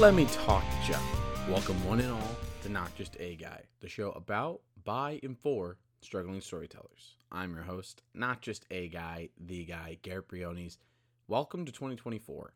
[0.00, 0.98] Let me talk to you.
[1.50, 5.78] Welcome one and all to Not Just A Guy, the show about, by, and for
[6.02, 7.16] struggling storytellers.
[7.32, 10.76] I'm your host, Not Just A Guy, the guy, Garrett Briones.
[11.28, 12.52] Welcome to 2024.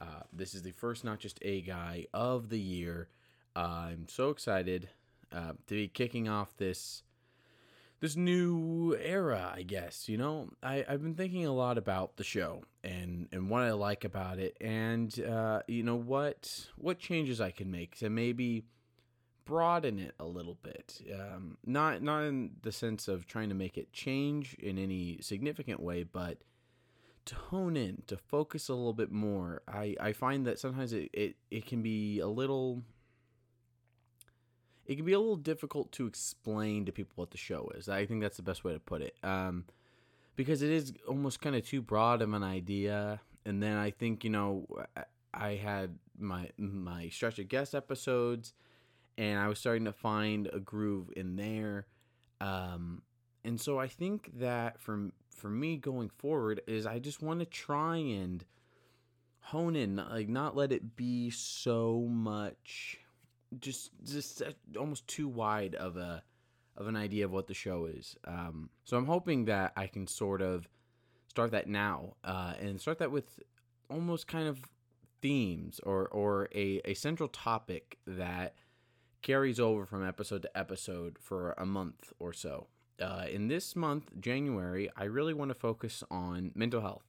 [0.00, 3.08] Uh, this is the first Not Just A Guy of the year.
[3.56, 4.88] Uh, I'm so excited
[5.32, 7.02] uh, to be kicking off this
[8.00, 10.08] this new era, I guess.
[10.08, 13.72] You know, I, I've been thinking a lot about the show and, and what I
[13.72, 18.64] like about it, and uh, you know what what changes I can make to maybe
[19.44, 21.00] broaden it a little bit.
[21.12, 25.80] Um, not not in the sense of trying to make it change in any significant
[25.80, 26.38] way, but
[27.28, 29.60] to hone in, to focus a little bit more.
[29.68, 32.82] I, I find that sometimes it, it, it can be a little
[34.88, 37.90] it can be a little difficult to explain to people what the show is.
[37.90, 39.14] I think that's the best way to put it.
[39.22, 39.66] Um,
[40.34, 43.20] because it is almost kind of too broad of an idea.
[43.44, 44.66] And then I think, you know,
[45.34, 48.54] I had my my stretch of guest episodes
[49.18, 51.86] and I was starting to find a groove in there.
[52.40, 53.02] Um,
[53.44, 57.46] and so I think that for for me going forward is I just want to
[57.46, 58.42] try and
[59.40, 63.00] hone in, like not let it be so much
[63.58, 64.42] just just
[64.78, 66.22] almost too wide of a
[66.76, 68.16] of an idea of what the show is.
[68.24, 70.68] Um, so I'm hoping that I can sort of
[71.26, 73.40] start that now uh, and start that with
[73.90, 74.60] almost kind of
[75.20, 78.54] themes or or a, a central topic that
[79.22, 82.68] carries over from episode to episode for a month or so.
[83.00, 87.07] Uh, in this month, January, I really want to focus on mental health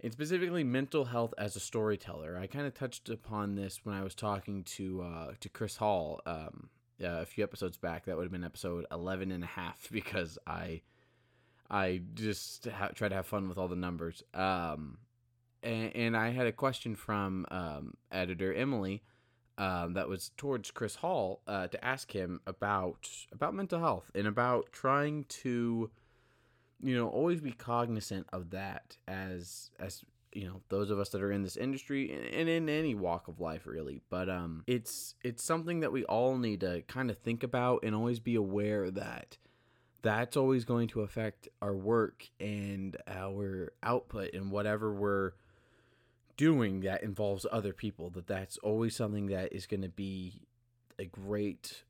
[0.00, 2.38] and specifically mental health as a storyteller.
[2.38, 6.20] I kind of touched upon this when I was talking to uh, to Chris Hall
[6.26, 6.68] um,
[7.02, 8.04] uh, a few episodes back.
[8.04, 10.82] That would have been episode 11 and a half because I
[11.70, 14.22] I just ha- try to have fun with all the numbers.
[14.34, 14.98] Um,
[15.62, 19.02] and, and, I had a question from um, editor Emily
[19.58, 24.28] um, that was towards Chris Hall uh, to ask him about about mental health and
[24.28, 25.90] about trying to
[26.82, 31.22] you know always be cognizant of that as as you know those of us that
[31.22, 34.02] are in this industry and in any walk of life really.
[34.10, 37.94] But um it's it's something that we all need to kind of think about and
[37.94, 39.38] always be aware that
[40.02, 45.32] that's always going to affect our work and our output and whatever we're
[46.36, 50.42] doing that involves other people that that's always something that is going to be
[50.98, 51.82] a great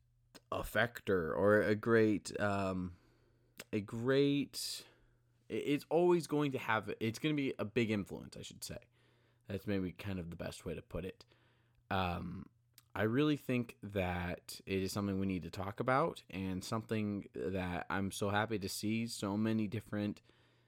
[0.52, 2.92] effector or a great um
[3.72, 4.82] a great
[5.48, 8.78] it's always going to have it's going to be a big influence i should say.
[9.48, 11.24] That's maybe kind of the best way to put it.
[11.90, 12.46] Um,
[12.94, 17.86] i really think that it is something we need to talk about and something that
[17.90, 20.22] i'm so happy to see so many different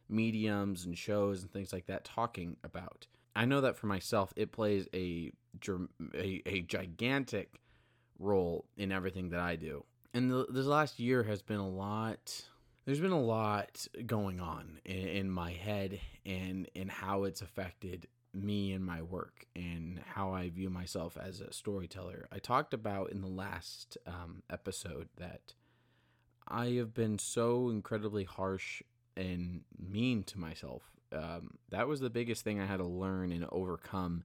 [0.09, 3.07] mediums and shows and things like that talking about.
[3.37, 5.33] I know that for myself it plays a
[6.15, 7.61] a, a gigantic
[8.19, 9.85] role in everything that i do.
[10.15, 12.43] And the, this last year has been a lot
[12.89, 18.07] there's been a lot going on in, in my head and in how it's affected
[18.33, 22.27] me and my work and how I view myself as a storyteller.
[22.33, 25.53] I talked about in the last um, episode that
[26.49, 28.83] I have been so incredibly harsh
[29.19, 30.85] and mean to myself.
[31.13, 34.25] Um, that was the biggest thing I had to learn and overcome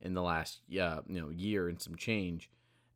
[0.00, 2.50] in the last yeah you know year and some change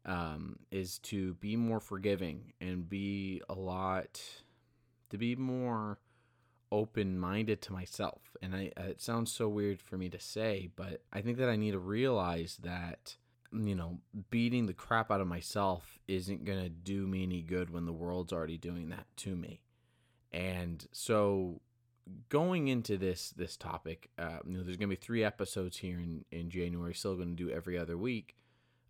[0.05, 4.21] um, is to be more forgiving and be a lot
[5.10, 5.98] to be more
[6.72, 8.37] open minded to myself.
[8.41, 11.56] And I, it sounds so weird for me to say, but I think that I
[11.56, 13.16] need to realize that,
[13.53, 13.98] you know,
[14.31, 17.93] beating the crap out of myself isn't going to do me any good when the
[17.93, 19.62] world's already doing that to me.
[20.32, 21.60] And so
[22.28, 25.98] going into this this topic, uh, you know, there's going to be three episodes here
[25.98, 28.37] in, in January, still going to do every other week.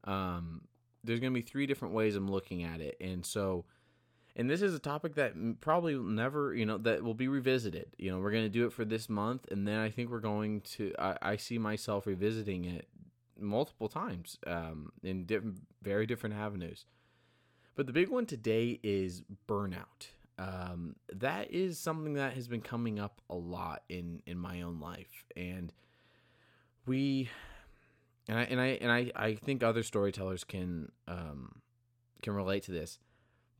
[0.04, 0.62] Um,
[1.02, 2.96] there's going to be three different ways I'm looking at it.
[3.00, 3.64] And so,
[4.40, 7.94] and this is a topic that probably never you know that will be revisited.
[7.98, 10.20] You know we're going to do it for this month and then i think we're
[10.20, 12.88] going to i, I see myself revisiting it
[13.38, 16.86] multiple times um, in different very different avenues.
[17.76, 20.08] But the big one today is burnout.
[20.38, 24.80] Um, that is something that has been coming up a lot in in my own
[24.80, 25.26] life.
[25.36, 25.70] And
[26.86, 27.28] we
[28.26, 31.60] and i and i and i, I think other storytellers can um,
[32.22, 32.98] can relate to this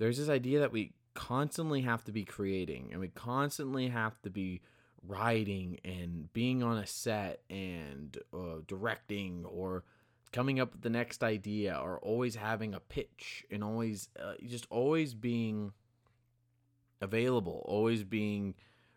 [0.00, 4.31] there's this idea that we constantly have to be creating and we constantly have to
[4.31, 4.61] be
[5.06, 9.85] writing and being on a set and uh, directing or
[10.32, 14.67] coming up with the next idea or always having a pitch and always uh, just
[14.70, 15.73] always being
[17.00, 18.55] available always being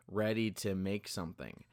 [0.08, 1.64] ready to make something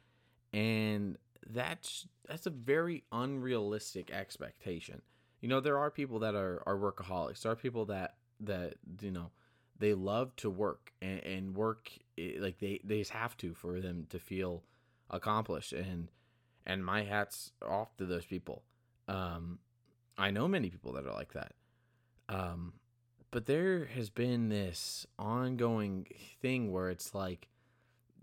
[0.53, 1.17] and
[1.49, 5.01] that's that's a very unrealistic expectation.
[5.41, 7.41] You know, there are people that are are workaholics.
[7.41, 9.31] There are people that that you know
[9.79, 13.79] they love to work and, and work eh, like they they just have to for
[13.79, 14.63] them to feel
[15.09, 16.09] accomplished and
[16.65, 18.63] and my hat's off to those people.
[19.07, 19.59] Um,
[20.17, 21.53] I know many people that are like that.
[22.29, 22.73] Um,
[23.31, 26.05] but there has been this ongoing
[26.41, 27.47] thing where it's like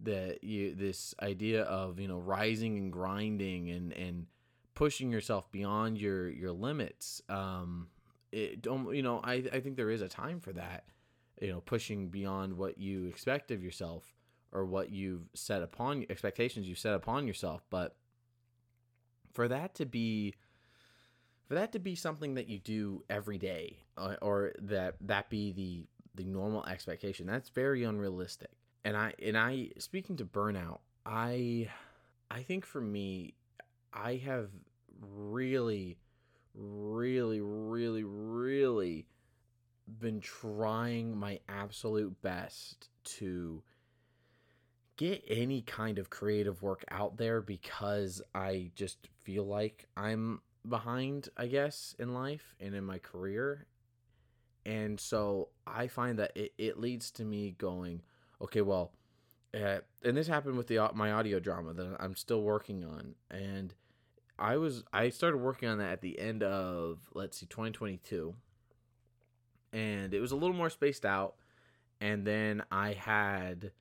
[0.02, 4.26] that you this idea of you know rising and grinding and and
[4.74, 7.88] pushing yourself beyond your your limits um
[8.32, 10.84] it don't you know i i think there is a time for that
[11.40, 14.14] you know pushing beyond what you expect of yourself
[14.52, 17.64] or what you've set upon expectations you've set upon yourself.
[17.70, 17.96] But
[19.32, 20.34] for that to be
[21.46, 25.52] for that to be something that you do every day uh, or that that be
[25.52, 28.50] the the normal expectation that's very unrealistic.
[28.84, 31.68] And i and i speaking to burnout i
[32.30, 33.34] i think for me
[33.92, 34.48] i have
[35.00, 35.98] really
[36.58, 39.06] really really really
[40.00, 43.62] been trying my absolute best to
[44.96, 51.28] get any kind of creative work out there because I just feel like I'm behind,
[51.36, 53.66] I guess, in life and in my career.
[54.66, 58.02] And so I find that it, it leads to me going,
[58.42, 58.92] okay, well,
[59.54, 63.72] uh, and this happened with the my audio drama that I'm still working on, and
[64.38, 68.34] I was I started working on that at the end of let's see 2022,
[69.72, 71.34] and it was a little more spaced out,
[72.00, 73.72] and then I had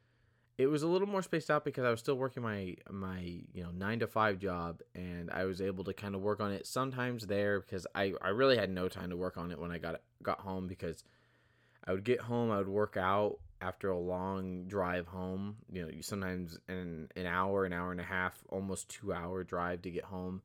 [0.57, 3.19] it was a little more spaced out because I was still working my my
[3.53, 6.51] you know nine to five job, and I was able to kind of work on
[6.51, 9.71] it sometimes there because I I really had no time to work on it when
[9.71, 11.03] I got got home because
[11.85, 15.57] I would get home, I would work out after a long drive home.
[15.71, 19.43] You know, you sometimes an an hour, an hour and a half, almost two hour
[19.43, 20.41] drive to get home,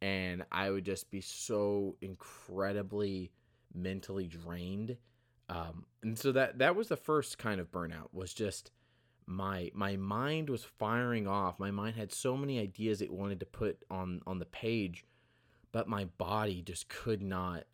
[0.00, 3.32] and I would just be so incredibly
[3.74, 4.96] mentally drained.
[5.48, 8.70] Um, and so that that was the first kind of burnout was just
[9.26, 11.58] my my mind was firing off.
[11.58, 15.04] My mind had so many ideas it wanted to put on on the page,
[15.72, 17.64] but my body just could not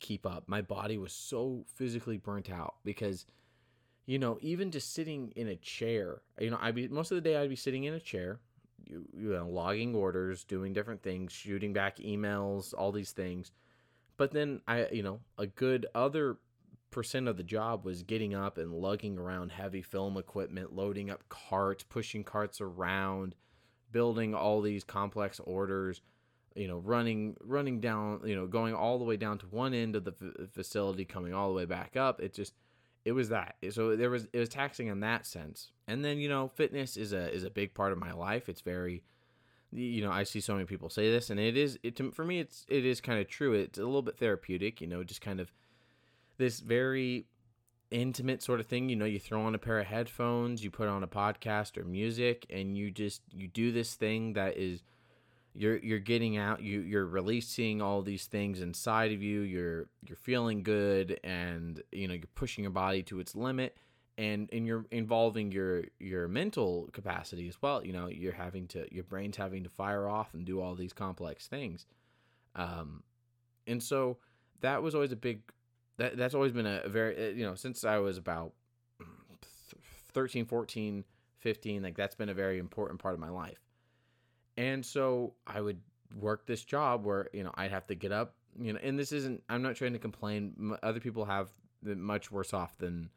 [0.00, 0.44] keep up.
[0.46, 3.26] My body was so physically burnt out because
[4.06, 7.20] you know, even just sitting in a chair, you know, I'd be most of the
[7.20, 8.38] day I'd be sitting in a chair,
[8.84, 13.50] you, you know, logging orders, doing different things, shooting back emails, all these things.
[14.16, 16.38] But then I, you know, a good other
[16.90, 21.28] percent of the job was getting up and lugging around heavy film equipment, loading up
[21.28, 23.34] carts, pushing carts around,
[23.90, 26.00] building all these complex orders,
[26.54, 29.96] you know, running running down, you know, going all the way down to one end
[29.96, 32.20] of the f- facility, coming all the way back up.
[32.20, 32.54] It just
[33.06, 33.54] it was that.
[33.70, 35.70] So there was it was taxing in that sense.
[35.86, 38.48] And then, you know, fitness is a is a big part of my life.
[38.48, 39.04] It's very
[39.72, 42.40] you know, I see so many people say this and it is it for me
[42.40, 43.52] it's it is kind of true.
[43.52, 45.52] It's a little bit therapeutic, you know, just kind of
[46.36, 47.26] this very
[47.92, 48.88] intimate sort of thing.
[48.88, 51.84] You know, you throw on a pair of headphones, you put on a podcast or
[51.84, 54.82] music, and you just you do this thing that is
[55.56, 60.16] you're you're getting out you you're releasing all these things inside of you you're you're
[60.16, 63.76] feeling good and you know you're pushing your body to its limit
[64.18, 68.86] and and you're involving your your mental capacity as well you know you're having to
[68.94, 71.86] your brain's having to fire off and do all these complex things.
[72.54, 73.02] Um
[73.66, 74.18] and so
[74.60, 75.42] that was always a big
[75.98, 78.52] that that's always been a, very uh, you know since I was about
[80.12, 81.04] 13 14
[81.40, 83.65] 15 like that's been a very important part of my life
[84.56, 85.80] and so I would
[86.14, 89.12] work this job where you know I'd have to get up you know and this
[89.12, 90.76] isn't I'm not trying to complain.
[90.82, 91.50] Other people have
[91.82, 93.10] much worse off than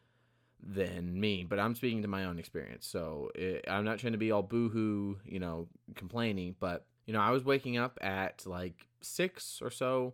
[0.62, 2.86] than me but I'm speaking to my own experience.
[2.86, 7.22] So it, I'm not trying to be all boohoo you know complaining but you know
[7.22, 10.14] I was waking up at like 6 or so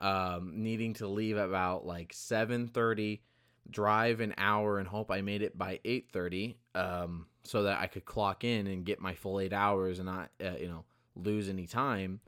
[0.00, 3.20] um, needing to leave about like 7.30
[3.68, 8.04] drive an hour and hope i made it by 8.30 um, so that i could
[8.04, 10.84] clock in and get my full eight hours and not uh, you know
[11.16, 12.20] lose any time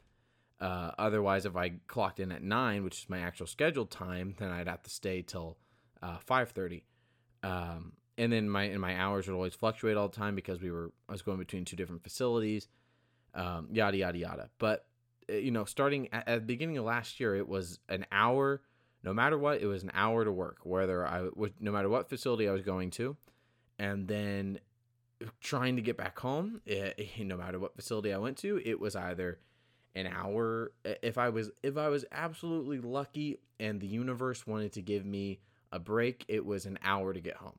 [0.60, 4.50] uh, otherwise if i clocked in at 9 which is my actual scheduled time then
[4.50, 5.56] i'd have to stay till
[6.02, 6.82] uh, 5.30
[7.44, 10.70] um, and then my and my hours would always fluctuate all the time because we
[10.70, 12.68] were i was going between two different facilities
[13.34, 14.86] um, yada yada yada but
[15.30, 18.62] uh, you know, starting at, at, the beginning of last year, it was an hour.
[19.04, 20.58] No matter what, it was an hour to work.
[20.64, 23.16] Whether I was, no matter what facility I was going to,
[23.78, 24.58] and then
[25.40, 26.60] trying to get back home.
[26.66, 29.38] It, eh, no matter what facility I went to, it was either
[29.94, 30.72] an hour.
[30.84, 35.40] If I was if I was absolutely lucky, and the universe wanted to give me
[35.70, 37.58] a break, it was an hour to get home.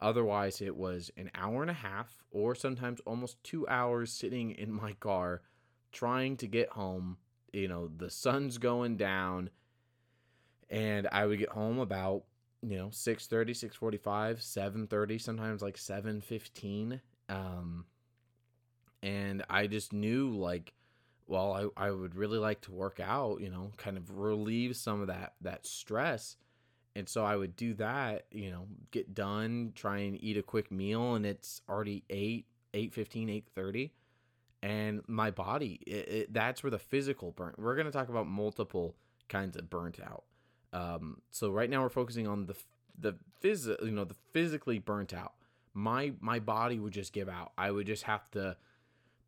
[0.00, 4.70] Otherwise, it was an hour and a half or sometimes almost two hours sitting in
[4.70, 5.42] my car
[5.92, 7.16] trying to get home.
[7.52, 9.50] You know, the sun's going down,
[10.68, 12.24] and I would get home about
[12.62, 17.84] you know 6.30 6.45 7.30 sometimes like 7.15 um
[19.02, 20.72] and i just knew like
[21.26, 25.00] well I, I would really like to work out you know kind of relieve some
[25.00, 26.36] of that that stress
[26.96, 30.72] and so I would do that, you know, get done, try and eat a quick
[30.72, 33.92] meal, and it's already 8, 8 15, 8 30.
[34.62, 37.52] And my body, it, it, that's where the physical burn.
[37.58, 38.96] We're going to talk about multiple
[39.28, 40.24] kinds of burnt out.
[40.72, 42.56] Um, so right now we're focusing on the
[42.98, 45.34] the phys, you know, the physically burnt out.
[45.74, 47.52] My my body would just give out.
[47.58, 48.56] I would just have to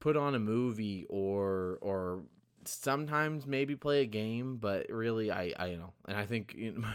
[0.01, 2.23] put on a movie or or
[2.65, 6.73] sometimes maybe play a game, but really I I you know, and I think you
[6.79, 6.89] know,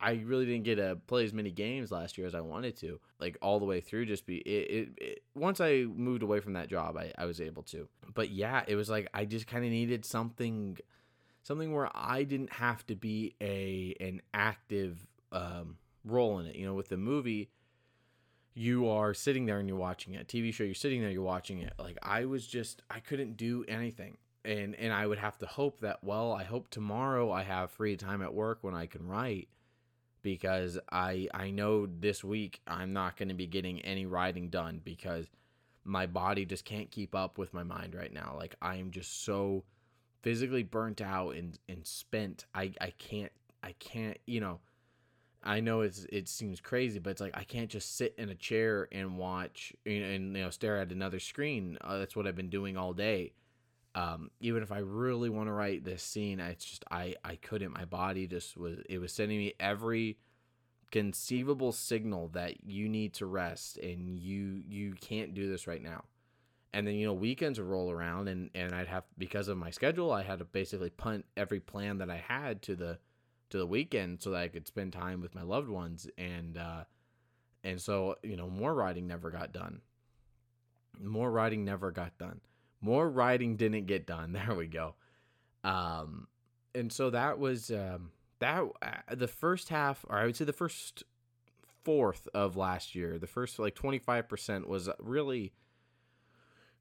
[0.00, 3.00] I really didn't get to play as many games last year as I wanted to,
[3.18, 4.06] like all the way through.
[4.06, 4.70] Just be it.
[4.70, 7.88] it, it once I moved away from that job, I, I was able to.
[8.14, 10.78] But yeah, it was like I just kind of needed something,
[11.48, 16.54] something where I didn't have to be a an active um, role in it.
[16.54, 17.50] You know, with the movie,
[18.54, 20.28] you are sitting there and you're watching it.
[20.28, 21.72] TV show, you're sitting there, you're watching it.
[21.78, 25.80] Like I was just, I couldn't do anything and and I would have to hope
[25.80, 29.48] that well, I hope tomorrow I have free time at work when I can write
[30.22, 34.80] because I I know this week I'm not going to be getting any writing done
[34.84, 35.26] because
[35.84, 38.34] my body just can't keep up with my mind right now.
[38.36, 39.64] Like I am just so
[40.22, 42.46] physically burnt out and and spent.
[42.54, 43.32] I I can't
[43.62, 44.60] I can't, you know,
[45.42, 48.34] I know it's it seems crazy, but it's like I can't just sit in a
[48.34, 51.78] chair and watch and, and you know stare at another screen.
[51.80, 53.32] Uh, that's what I've been doing all day.
[53.94, 57.72] Um, even if I really want to write this scene, it's just I I couldn't.
[57.72, 60.18] My body just was it was sending me every
[60.90, 66.04] conceivable signal that you need to rest and you you can't do this right now.
[66.74, 69.70] And then you know weekends would roll around and and I'd have because of my
[69.70, 72.98] schedule I had to basically punt every plan that I had to the
[73.50, 76.84] to the weekend so that I could spend time with my loved ones and uh
[77.64, 79.80] and so you know more riding never got done.
[81.00, 82.40] More riding never got done
[82.80, 84.32] more riding didn't get done.
[84.48, 84.94] There we go.
[85.64, 86.28] Um,
[86.74, 90.52] and so that was um, that uh, the first half, or I would say the
[90.52, 91.02] first
[91.84, 93.18] fourth of last year.
[93.18, 95.52] The first like twenty five percent was really,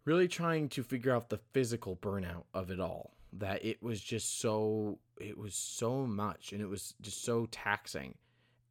[0.07, 3.13] really trying to figure out the physical burnout of it all.
[3.33, 8.15] That it was just so it was so much, and it was just so taxing.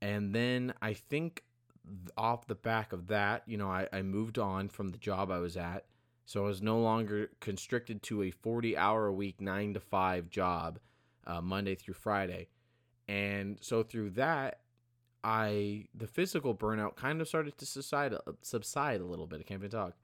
[0.00, 1.44] And then I think
[2.16, 5.38] off the back of that, you know, I, I moved on from the job I
[5.38, 5.84] was at
[6.26, 10.28] so I was no longer constricted to a 40 hour a week, nine to five
[10.28, 10.80] job,
[11.24, 12.48] uh, Monday through Friday.
[13.06, 14.60] And so through that,
[15.22, 19.40] I the physical burnout kind of started to subside subside a little bit.
[19.40, 19.94] I can't even talk.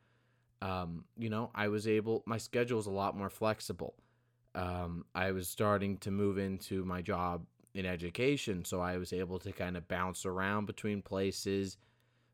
[0.62, 2.22] Um, you know, I was able.
[2.24, 3.94] My schedule was a lot more flexible.
[4.54, 9.40] Um, I was starting to move into my job in education, so I was able
[9.40, 11.78] to kind of bounce around between places,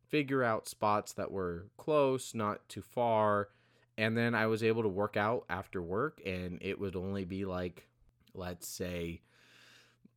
[0.09, 3.49] figure out spots that were close, not too far,
[3.97, 7.47] and then I was able to work out after work, and it would only be
[7.47, 7.89] like,
[8.35, 9.23] let's say,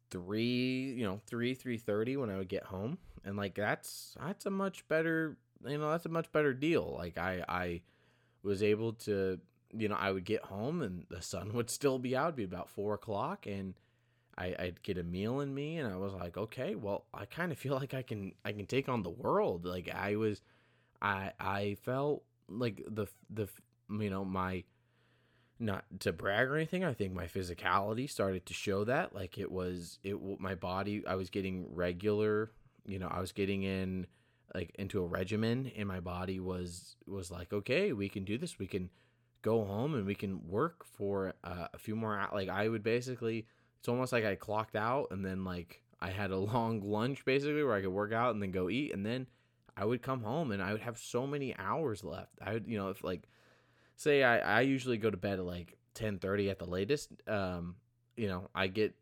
[0.10, 4.46] three, you know, three three thirty when I would get home, and like that's that's
[4.46, 6.96] a much better, you know, that's a much better deal.
[6.98, 7.82] Like I I
[8.44, 9.40] was able to,
[9.74, 12.70] you know, I would get home and the sun would still be out, be about
[12.70, 13.74] four o'clock, and
[14.38, 17.52] I, I'd get a meal in me, and I was like, okay, well, I kind
[17.52, 19.66] of feel like I can I can take on the world.
[19.66, 20.42] Like I was,
[21.02, 23.48] I I felt like the the
[23.90, 24.64] you know, my
[25.60, 26.84] not to brag or anything.
[26.84, 29.14] I think my physicality started to show that.
[29.14, 31.04] Like it was, it my body.
[31.06, 32.52] I was getting regular.
[32.86, 34.08] You know, I was getting in
[34.54, 38.60] like into a regimen, and my body was was like, okay, we can do this.
[38.60, 38.90] We can
[39.42, 42.28] go home and we can work for uh, a few more.
[42.34, 43.48] Like I would basically,
[43.80, 47.64] it's almost like I clocked out, and then like I had a long lunch basically
[47.64, 49.28] where I could work out and then go eat, and then
[49.76, 52.34] I would come home and I would have so many hours left.
[52.42, 53.28] I would, you know, if like
[53.96, 57.12] say I, I usually go to bed at like 10:30 at the latest.
[57.28, 57.76] Um,
[58.18, 58.94] you know, I get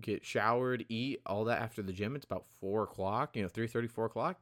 [0.00, 2.16] get showered, eat all that after the gym.
[2.16, 3.36] It's about four o'clock.
[3.36, 4.40] You know, three thirty, four o'clock.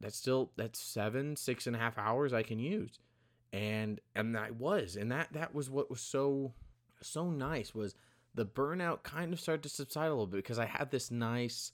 [0.00, 2.98] That's still that's seven, six and a half hours I can use,
[3.52, 6.52] and and I was, and that that was what was so
[7.02, 7.94] so nice was
[8.34, 11.72] the burnout kind of started to subside a little bit because I had this nice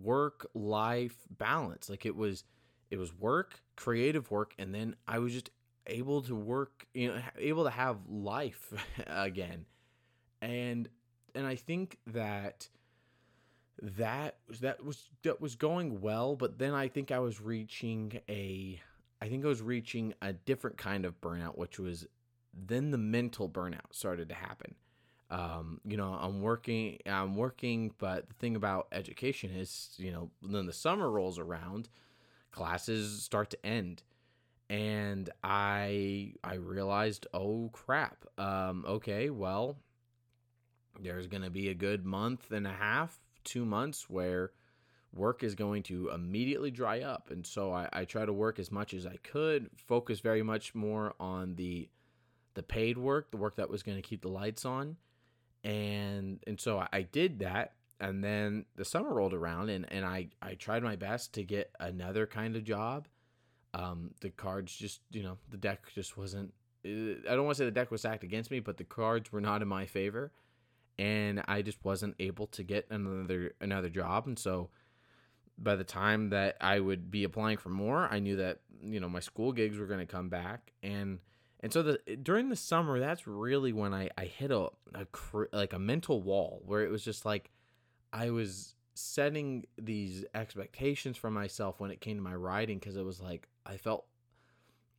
[0.00, 1.90] work life balance.
[1.90, 2.44] Like it was
[2.90, 5.50] it was work, creative work, and then I was just
[5.88, 8.72] able to work, you know, able to have life
[9.06, 9.66] again.
[10.40, 10.88] And
[11.34, 12.68] and I think that
[13.82, 18.80] that that was that was going well, but then I think I was reaching a
[19.20, 22.06] I think I was reaching a different kind of burnout, which was
[22.54, 24.74] then the mental burnout started to happen.
[25.28, 30.30] Um, you know, I'm working, I'm working, but the thing about education is, you know,
[30.40, 31.88] then the summer rolls around,
[32.52, 34.04] classes start to end,
[34.70, 39.76] and I I realized, oh crap, um, okay, well,
[41.00, 44.52] there's gonna be a good month and a half, two months where
[45.14, 47.30] work is going to immediately dry up.
[47.30, 50.74] And so I, I try to work as much as I could, focus very much
[50.74, 51.88] more on the
[52.54, 54.96] the paid work, the work that was going to keep the lights on.
[55.64, 57.72] And and so I, I did that.
[57.98, 61.70] And then the summer rolled around and, and I, I tried my best to get
[61.80, 63.08] another kind of job.
[63.72, 66.52] Um, the cards just, you know, the deck just wasn't,
[66.84, 69.40] I don't want to say the deck was stacked against me, but the cards were
[69.40, 70.30] not in my favor.
[70.98, 74.26] And I just wasn't able to get another another job.
[74.26, 74.70] And so
[75.58, 79.08] by the time that I would be applying for more, I knew that you know
[79.08, 81.18] my school gigs were going to come back, and
[81.60, 85.06] and so the during the summer, that's really when I I hit a, a
[85.52, 87.50] like a mental wall where it was just like
[88.12, 93.04] I was setting these expectations for myself when it came to my writing because it
[93.04, 94.06] was like I felt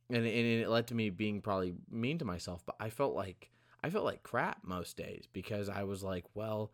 [0.08, 3.50] and, and it led to me being probably mean to myself but I felt like
[3.88, 6.70] I felt like crap most days because I was like well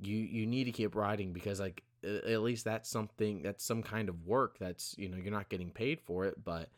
[0.00, 4.08] you you need to keep writing because like at least that's something that's some kind
[4.08, 6.68] of work that's you know you're not getting paid for it but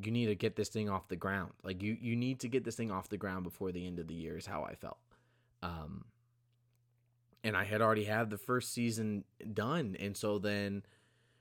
[0.00, 1.52] you need to get this thing off the ground.
[1.64, 4.06] Like you you need to get this thing off the ground before the end of
[4.06, 4.98] the year is how i felt.
[5.62, 6.04] Um
[7.42, 9.96] and i had already had the first season done.
[9.98, 10.84] And so then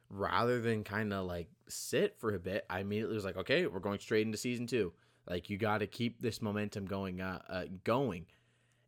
[0.10, 3.80] rather than kind of like sit for a bit i immediately was like okay we're
[3.80, 4.94] going straight into season two
[5.28, 8.26] like you got to keep this momentum going uh, uh going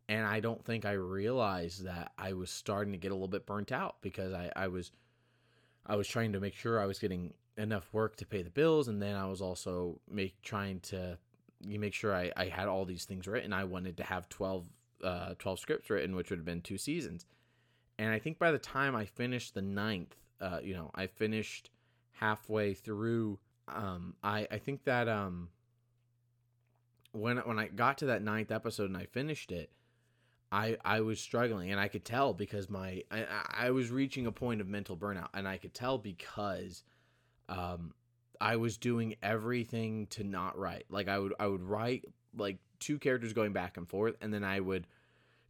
[0.09, 3.45] and I don't think I realized that I was starting to get a little bit
[3.45, 4.91] burnt out because I, I was
[5.85, 8.87] I was trying to make sure I was getting enough work to pay the bills
[8.87, 11.17] and then I was also make trying to
[11.61, 13.53] you make sure I, I had all these things written.
[13.53, 14.65] I wanted to have 12,
[15.03, 17.25] uh, 12 scripts written, which would have been two seasons.
[17.97, 21.71] And I think by the time I finished the ninth, uh, you know, I finished
[22.11, 23.39] halfway through.
[23.67, 25.49] Um, I, I think that um,
[27.17, 29.71] when when I got to that ninth episode and I finished it,
[30.51, 34.31] I I was struggling and I could tell because my I, I was reaching a
[34.31, 36.83] point of mental burnout and I could tell because
[37.49, 37.93] um
[38.39, 40.85] I was doing everything to not write.
[40.89, 42.05] Like I would I would write
[42.37, 44.87] like two characters going back and forth and then I would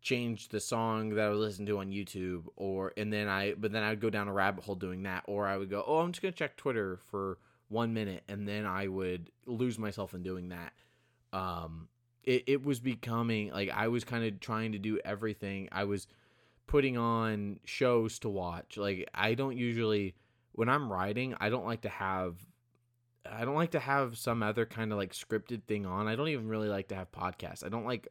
[0.01, 3.71] change the song that I would listen to on YouTube or and then I but
[3.71, 5.99] then I would go down a rabbit hole doing that or I would go, "Oh,
[5.99, 10.13] I'm just going to check Twitter for 1 minute." And then I would lose myself
[10.13, 10.71] in doing that.
[11.37, 11.87] Um
[12.23, 15.69] it, it was becoming like I was kind of trying to do everything.
[15.71, 16.07] I was
[16.67, 18.77] putting on shows to watch.
[18.77, 20.15] Like I don't usually
[20.51, 22.35] when I'm writing, I don't like to have
[23.29, 26.07] I don't like to have some other kind of like scripted thing on.
[26.07, 27.65] I don't even really like to have podcasts.
[27.65, 28.07] I don't like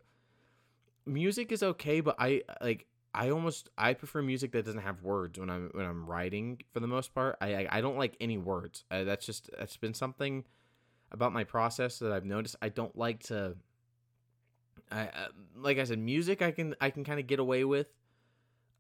[1.05, 5.39] music is okay, but I like I almost I prefer music that doesn't have words
[5.39, 7.37] when I'm when I'm writing for the most part.
[7.41, 8.85] I I, I don't like any words.
[8.91, 10.45] I, that's just that's been something
[11.17, 12.57] about my process that I've noticed.
[12.63, 13.57] I don't like to
[14.91, 17.89] I, uh, like I said, music I can I can kind of get away with,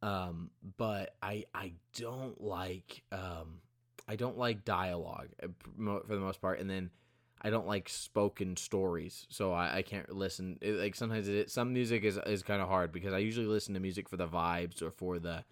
[0.02, 3.60] um, but I I don't like um,
[4.06, 6.90] I don't like dialogue uh, for the most part, and then
[7.42, 10.58] I don't like spoken stories, so I, I can't listen.
[10.60, 13.74] It, like sometimes it, some music is is kind of hard because I usually listen
[13.74, 15.44] to music for the vibes or for the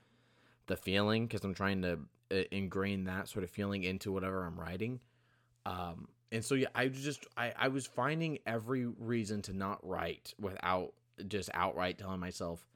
[0.67, 1.99] the feeling because I'm trying to
[2.31, 5.01] uh, ingrain that sort of feeling into whatever I'm writing.
[5.67, 10.35] Um, and so yeah, I just I, I was finding every reason to not write
[10.39, 10.93] without
[11.29, 12.67] just outright telling myself,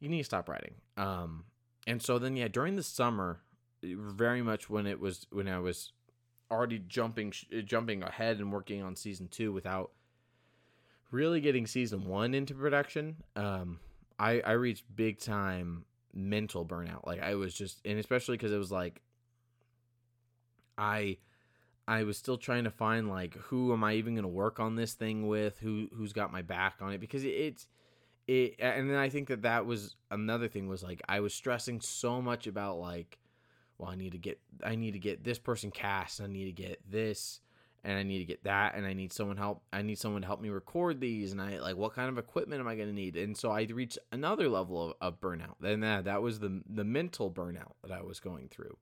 [0.00, 0.74] you need to stop writing.
[0.98, 1.44] Um,
[1.86, 3.40] and so then yeah, during the summer,
[3.82, 5.92] very much when it was when I was
[6.50, 7.32] already jumping
[7.64, 9.92] jumping ahead and working on season two without
[11.10, 13.80] really getting season one into production, um,
[14.18, 17.06] I I reached big time mental burnout.
[17.06, 19.00] Like I was just, and especially because it was like
[20.76, 21.16] I
[21.90, 24.76] I was still trying to find like who am I even going to work on
[24.76, 25.58] this thing with?
[25.58, 27.00] Who who's got my back on it?
[27.00, 27.66] Because it's
[28.28, 31.80] it, and then I think that that was another thing was like I was stressing
[31.80, 33.18] so much about like,
[33.76, 36.52] well, I need to get I need to get this person cast, I need to
[36.52, 37.40] get this,
[37.82, 39.64] and I need to get that, and I need someone help.
[39.72, 42.60] I need someone to help me record these, and I like what kind of equipment
[42.60, 43.16] am I going to need?
[43.16, 45.56] And so I reached another level of, of burnout.
[45.60, 48.76] And that uh, that was the the mental burnout that I was going through,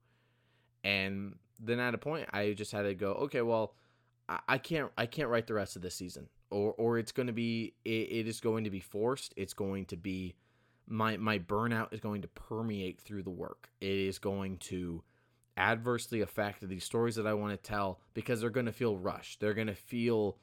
[0.84, 3.74] and then at a point I just had to go, okay, well,
[4.46, 7.32] I, can't I can't write the rest of this season, or or it's going to
[7.32, 9.32] be it, it is going to be forced.
[9.36, 10.34] It's going to be
[10.86, 13.70] my my burnout is going to permeate through the work.
[13.80, 15.02] It is going to
[15.56, 19.40] adversely affect these stories that I want to tell because they're going to feel rushed.
[19.40, 20.36] They're going to feel.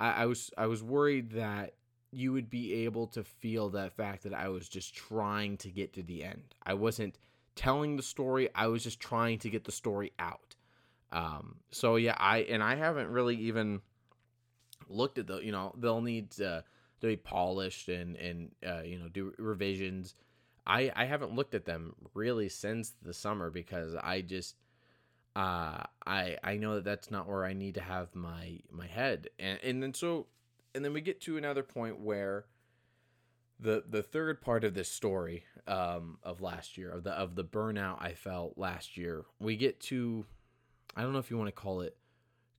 [0.00, 1.74] I, I was I was worried that
[2.10, 5.92] you would be able to feel that fact that I was just trying to get
[5.94, 6.54] to the end.
[6.64, 7.18] I wasn't
[7.54, 8.48] telling the story.
[8.54, 10.47] I was just trying to get the story out.
[11.12, 13.80] Um, so yeah, I and I haven't really even
[14.88, 15.38] looked at the.
[15.38, 16.64] You know, they'll need to,
[17.00, 20.14] to be polished and and uh, you know do revisions.
[20.66, 24.56] I I haven't looked at them really since the summer because I just
[25.34, 29.28] uh I I know that that's not where I need to have my my head
[29.38, 30.26] and and then so
[30.74, 32.46] and then we get to another point where
[33.60, 37.44] the the third part of this story um of last year of the of the
[37.44, 40.26] burnout I felt last year we get to
[40.98, 41.96] I don't know if you want to call it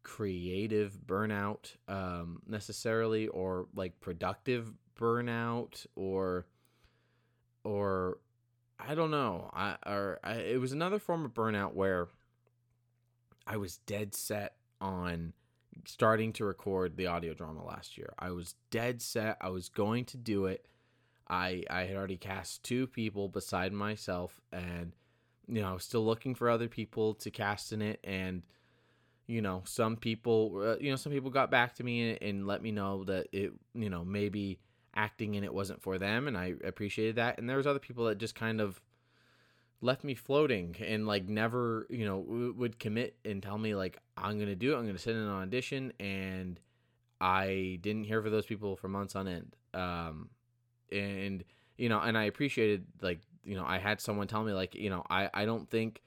[0.02, 6.48] creative burnout um necessarily or like productive burnout or
[7.64, 8.18] or
[8.80, 9.50] I don't know.
[9.54, 12.08] I or I, it was another form of burnout where
[13.46, 15.34] I was dead set on
[15.86, 18.14] starting to record the audio drama last year.
[18.18, 19.38] I was dead set.
[19.42, 20.66] I was going to do it.
[21.28, 24.94] I I had already cast two people beside myself, and
[25.50, 28.00] you know, still looking for other people to cast in it.
[28.04, 28.44] And
[29.28, 32.48] you know, some people, uh, you know, some people got back to me and, and
[32.48, 34.60] let me know that it, you know, maybe
[34.96, 38.06] acting in it wasn't for them and I appreciated that and there was other people
[38.06, 38.82] that just kind of
[39.82, 43.98] left me floating and like never you know w- would commit and tell me like
[44.18, 46.60] I'm going to do it I'm going to send in an audition and
[47.22, 50.30] I didn't hear for those people for months on end um
[50.92, 51.44] and
[51.78, 54.90] you know and I appreciated like you know I had someone tell me like you
[54.90, 56.02] know I I don't think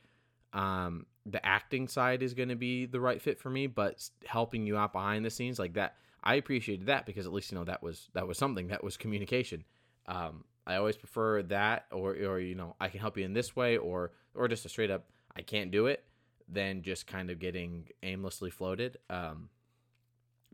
[0.52, 4.66] um the acting side is going to be the right fit for me but helping
[4.66, 7.64] you out behind the scenes like that I appreciated that because at least you know
[7.64, 9.64] that was that was something that was communication.
[10.06, 13.56] Um, I always prefer that, or or you know I can help you in this
[13.56, 15.04] way, or or just a straight up
[15.36, 16.04] I can't do it,
[16.48, 18.98] than just kind of getting aimlessly floated.
[19.10, 19.48] Um,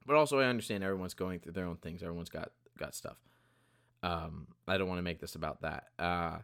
[0.06, 2.02] but also I understand everyone's going through their own things.
[2.02, 3.18] Everyone's got got stuff.
[4.02, 5.88] Um, I don't want to make this about that.
[5.98, 6.38] Uh,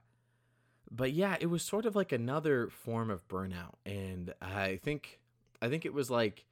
[0.94, 5.20] but yeah, it was sort of like another form of burnout, and I think
[5.60, 6.44] I think it was like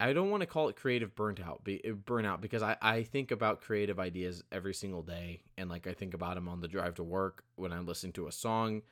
[0.00, 1.70] I don't want to call it creative burnt out, uh,
[2.04, 5.42] burnout because I, I think about creative ideas every single day.
[5.56, 8.26] And like I think about them on the drive to work when I'm listening to
[8.26, 8.82] a song.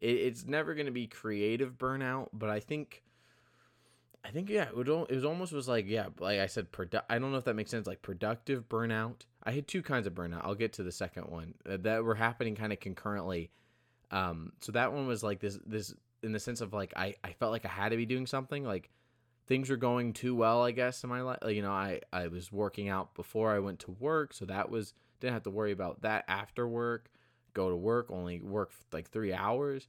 [0.00, 3.02] It, it's never going to be creative burnout, but I think,
[4.24, 7.04] I think, yeah, it, would, it was almost was like, yeah, like I said, produ-
[7.08, 9.22] I don't know if that makes sense, like productive burnout.
[9.44, 10.44] I had two kinds of burnout.
[10.44, 13.50] I'll get to the second one uh, that were happening kind of concurrently.
[14.10, 17.32] Um, so that one was like this, this in the sense of like, I, I
[17.32, 18.90] felt like I had to be doing something like,
[19.46, 21.38] things were going too well, I guess, in my life.
[21.46, 24.92] You know, I, I was working out before I went to work, so that was
[25.20, 27.10] didn't have to worry about that after work.
[27.54, 29.88] Go to work, only work like three hours.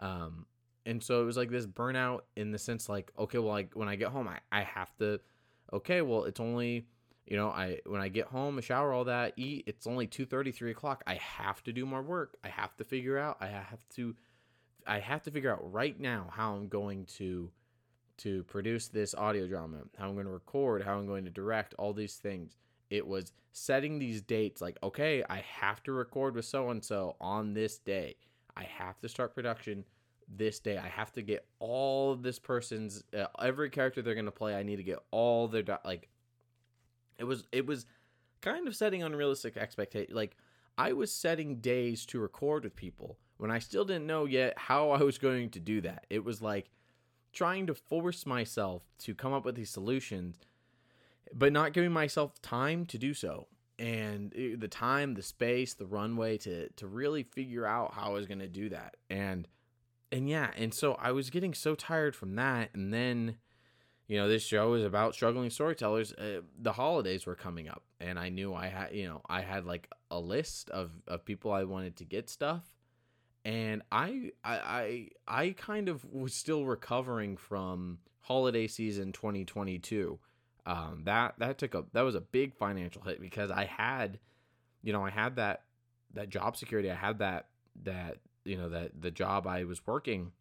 [0.00, 0.46] Um,
[0.84, 3.88] and so it was like this burnout in the sense like, okay, well, like when
[3.88, 5.20] I get home, I, I have to,
[5.72, 6.86] okay, well, it's only,
[7.26, 10.26] you know, I when I get home, a shower, all that, eat, it's only two
[10.26, 11.02] thirty, three o'clock.
[11.06, 12.36] I have to do more work.
[12.44, 13.36] I have to figure out.
[13.40, 14.14] I have to,
[14.86, 17.50] I have to figure out right now how I'm going to
[18.18, 21.74] to produce this audio drama, how I'm going to record, how I'm going to direct,
[21.78, 22.56] all these things.
[22.88, 27.16] It was setting these dates like, okay, I have to record with so and so
[27.20, 28.16] on this day.
[28.56, 29.84] I have to start production
[30.28, 30.78] this day.
[30.78, 34.54] I have to get all of this person's uh, every character they're going to play.
[34.54, 36.08] I need to get all their like
[37.18, 37.86] it was it was
[38.40, 40.14] kind of setting unrealistic expectations.
[40.14, 40.36] Like
[40.78, 44.90] I was setting days to record with people when I still didn't know yet how
[44.90, 46.06] I was going to do that.
[46.10, 46.70] It was like
[47.32, 50.36] trying to force myself to come up with these solutions,
[51.34, 53.46] but not giving myself time to do so.
[53.78, 58.12] And eh, the time, the space, the runway to to really figure out how I
[58.12, 58.96] was going to do that.
[59.10, 59.48] And
[60.12, 63.36] and yeah, and so I was getting so tired from that and then
[64.08, 66.12] you know, this show is about struggling storytellers.
[66.12, 69.64] Uh, the holidays were coming up, and I knew I had, you know, I had
[69.64, 72.62] like a list of, of people I wanted to get stuff
[73.46, 80.18] and I, I I I kind of was still recovering from holiday season 2022.
[80.66, 84.18] Um, that that took a that was a big financial hit because I had,
[84.82, 85.62] you know, I had that
[86.14, 86.90] that job security.
[86.90, 87.46] I had that
[87.84, 90.32] that you know that the job I was working.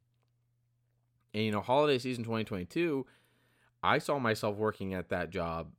[1.36, 3.06] And you know, holiday season 2022,
[3.86, 5.72] I saw myself working at that job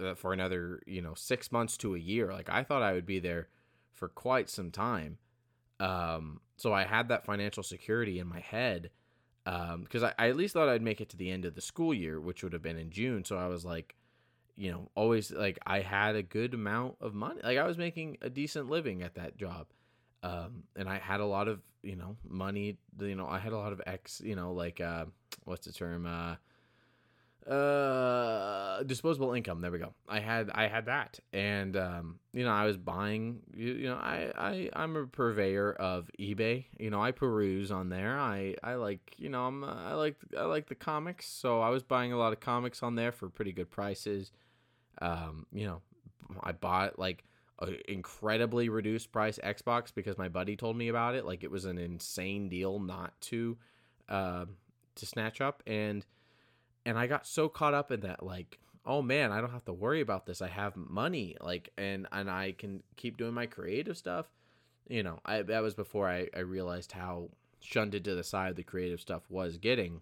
[0.00, 2.32] uh, for another you know six months to a year.
[2.32, 3.48] Like I thought I would be there
[3.92, 5.18] for quite some time
[5.80, 8.90] um, so I had that financial security in my head
[9.44, 11.60] because um, I, I, at least thought I'd make it to the end of the
[11.60, 13.24] school year, which would have been in June.
[13.24, 13.94] So I was like,
[14.56, 17.40] you know, always like I had a good amount of money.
[17.44, 19.66] Like I was making a decent living at that job.
[20.22, 22.78] um, and I had a lot of you know money.
[23.00, 24.20] You know, I had a lot of X.
[24.24, 25.06] You know, like uh,
[25.44, 26.06] what's the term?
[26.06, 26.36] Uh,
[27.48, 29.60] uh disposable income.
[29.60, 29.94] There we go.
[30.08, 31.20] I had i had that.
[31.32, 35.72] And um you know i was buying you, you know i i i'm a purveyor
[35.74, 36.64] of ebay.
[36.78, 38.18] You know i peruse on there.
[38.18, 41.28] I i like you know i'm i like i like the comics.
[41.28, 44.32] So i was buying a lot of comics on there for pretty good prices.
[45.00, 45.82] Um you know
[46.42, 47.22] i bought like
[47.60, 51.24] an incredibly reduced price xbox because my buddy told me about it.
[51.24, 53.56] Like it was an insane deal not to
[54.08, 54.46] uh,
[54.96, 55.62] to snatch up.
[55.66, 56.04] And
[56.86, 59.72] and I got so caught up in that like oh man I don't have to
[59.72, 60.40] worry about this.
[60.40, 64.26] I have money like and and I can keep doing my creative stuff.
[64.88, 67.28] You know I that was before I, I realized how
[67.60, 70.00] shunted to the side the creative stuff was getting.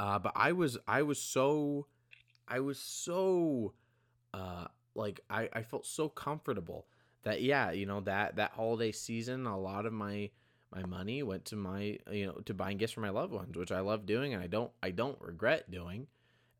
[0.00, 1.86] Uh but I was I was so
[2.48, 3.74] I was so
[4.32, 6.86] uh like I I felt so comfortable
[7.24, 10.30] that yeah you know that that holiday season a lot of my
[10.74, 13.72] my money went to my you know to buying gifts for my loved ones which
[13.72, 16.06] i love doing and i don't i don't regret doing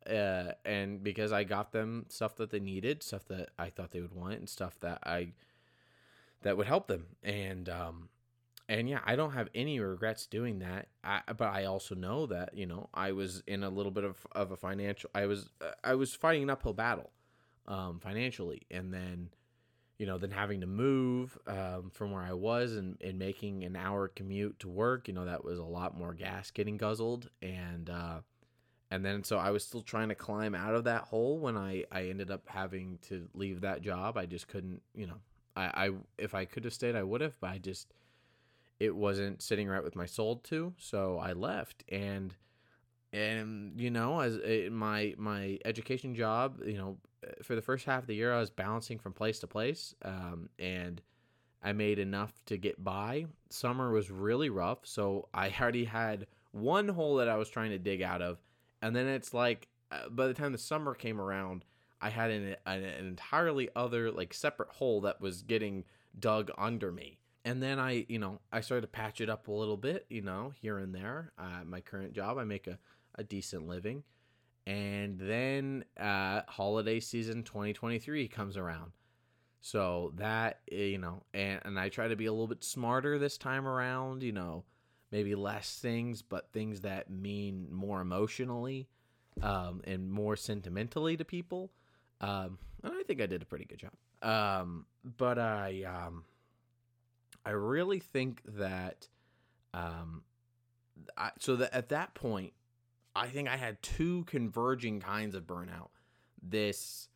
[0.09, 4.01] uh, and because i got them stuff that they needed stuff that i thought they
[4.01, 5.29] would want and stuff that i
[6.43, 7.07] that would help them.
[7.23, 8.09] And um
[8.71, 10.89] and yeah i don't have any regrets doing that.
[11.03, 14.27] I, but i also know that you know i was in a little bit of,
[14.33, 17.11] of a financial i was uh, i was fighting an uphill battle
[17.67, 18.63] um financially.
[18.71, 19.31] And then
[19.99, 23.75] you know, then having to move um, from where I was and, and making an
[23.75, 27.29] hour commute to work, you know, that was a lot more gas getting guzzled.
[27.43, 28.21] And, uh,
[28.91, 31.85] and then so I was still trying to climb out of that hole when I,
[31.91, 34.17] I ended up having to leave that job.
[34.17, 35.19] I just couldn't, you know,
[35.57, 37.93] I, I if I could have stayed, I would have, but I just,
[38.79, 40.75] it wasn't sitting right with my soul too.
[40.79, 42.35] So I left and,
[43.13, 46.99] and you know as uh, my my education job you know
[47.43, 50.49] for the first half of the year, I was bouncing from place to place, um,
[50.59, 51.01] and
[51.63, 53.27] I made enough to get by.
[53.51, 57.79] Summer was really rough, so I already had one hole that I was trying to
[57.79, 58.39] dig out of,
[58.83, 61.65] and then it's like uh, by the time the summer came around,
[62.01, 65.85] I had an, an, an entirely other like separate hole that was getting
[66.19, 67.19] dug under me.
[67.45, 70.21] And then I, you know, I started to patch it up a little bit, you
[70.21, 71.33] know, here and there.
[71.39, 72.79] Uh, my current job, I make a,
[73.19, 74.05] a decent living.
[74.67, 78.93] And then uh, holiday season 2023 comes around.
[79.61, 83.19] So that eh, you know and, and i try to be a little bit smarter
[83.19, 84.65] this time around you know
[85.11, 88.89] maybe less things but things that mean more emotionally
[89.43, 91.71] um, and more sentimentally to people.
[92.21, 93.93] Um, and i think i did a pretty good job.
[94.23, 96.25] Um, but i um,
[97.45, 99.09] i really think that
[99.75, 100.23] um,
[101.17, 102.53] I, so that at that point
[103.19, 105.89] I think I had two converging kinds of burnout.
[106.43, 107.09] This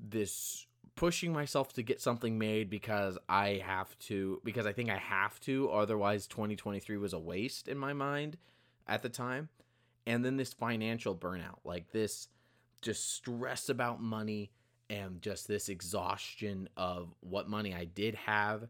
[0.00, 4.96] this pushing myself to get something made because I have to because I think I
[4.96, 8.38] have to otherwise 2023 was a waste in my mind
[8.86, 9.48] at the time.
[10.06, 12.28] And then this financial burnout, like this
[12.80, 14.50] just stress about money
[14.90, 18.68] and just this exhaustion of what money I did have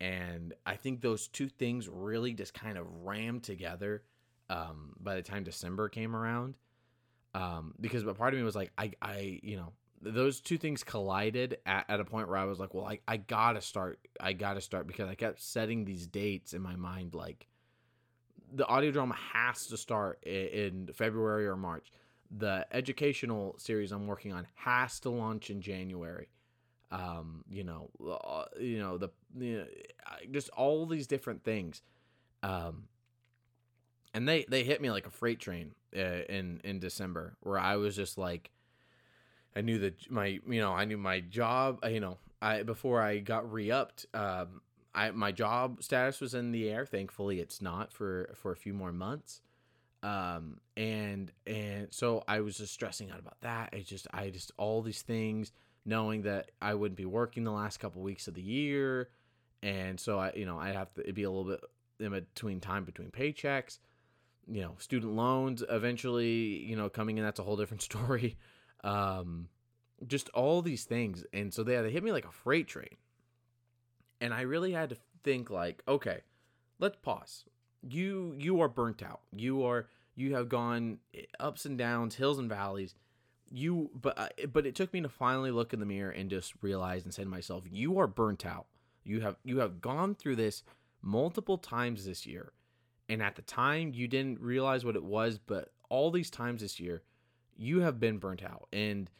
[0.00, 4.02] and I think those two things really just kind of rammed together
[4.50, 6.54] um, by the time December came around.
[7.34, 10.82] Um, because but part of me was like, I, I, you know, those two things
[10.82, 14.32] collided at, at a point where I was like, well, I, I gotta start, I
[14.32, 17.46] gotta start because I kept setting these dates in my mind, like
[18.54, 21.90] the audio drama has to start in, in February or March.
[22.30, 26.28] The educational series I'm working on has to launch in January.
[26.90, 29.64] Um, you know, uh, you know the, you know,
[30.30, 31.82] just all these different things.
[32.42, 32.84] Um,
[34.14, 37.76] and they they hit me like a freight train uh, in in December, where I
[37.76, 38.50] was just like,
[39.56, 43.00] I knew that my you know I knew my job uh, you know I before
[43.00, 44.06] I got re upped.
[44.14, 44.60] Um,
[44.94, 46.84] I my job status was in the air.
[46.84, 49.40] Thankfully, it's not for for a few more months.
[50.02, 53.70] Um, and and so I was just stressing out about that.
[53.72, 55.52] I just I just all these things,
[55.86, 59.08] knowing that I wouldn't be working the last couple weeks of the year,
[59.62, 61.60] and so I you know I have to it'd be a little bit
[62.00, 63.78] in between time between paychecks
[64.50, 68.36] you know, student loans eventually, you know, coming in, that's a whole different story.
[68.84, 69.48] Um,
[70.06, 71.24] just all these things.
[71.32, 72.96] And so they, they hit me like a freight train.
[74.20, 76.20] And I really had to think like, okay,
[76.78, 77.44] let's pause.
[77.88, 79.20] You, you are burnt out.
[79.32, 80.98] You are, you have gone
[81.40, 82.94] ups and downs, hills and valleys.
[83.50, 86.54] You, but, uh, but it took me to finally look in the mirror and just
[86.62, 88.66] realize and say to myself, you are burnt out.
[89.04, 90.62] You have, you have gone through this
[91.02, 92.52] multiple times this year
[93.12, 96.80] and at the time you didn't realize what it was, but all these times this
[96.80, 97.02] year,
[97.56, 98.68] you have been burnt out.
[98.72, 99.10] And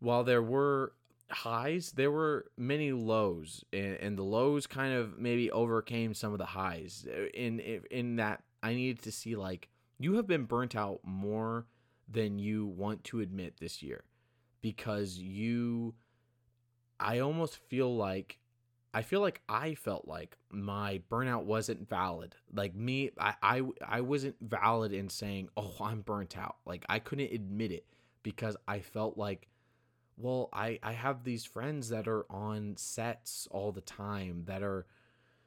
[0.00, 0.94] while there were
[1.30, 6.38] highs, there were many lows, and, and the lows kind of maybe overcame some of
[6.38, 7.06] the highs.
[7.34, 7.60] In
[7.90, 11.66] in that, I needed to see like you have been burnt out more
[12.10, 14.04] than you want to admit this year,
[14.62, 15.94] because you.
[17.00, 18.38] I almost feel like
[18.98, 22.34] I feel like I felt like my burnout wasn't valid.
[22.52, 26.56] Like me, I, I, I wasn't valid in saying, oh, I'm burnt out.
[26.66, 27.86] Like I couldn't admit it
[28.24, 29.46] because I felt like
[30.16, 34.84] well, I I have these friends that are on sets all the time that are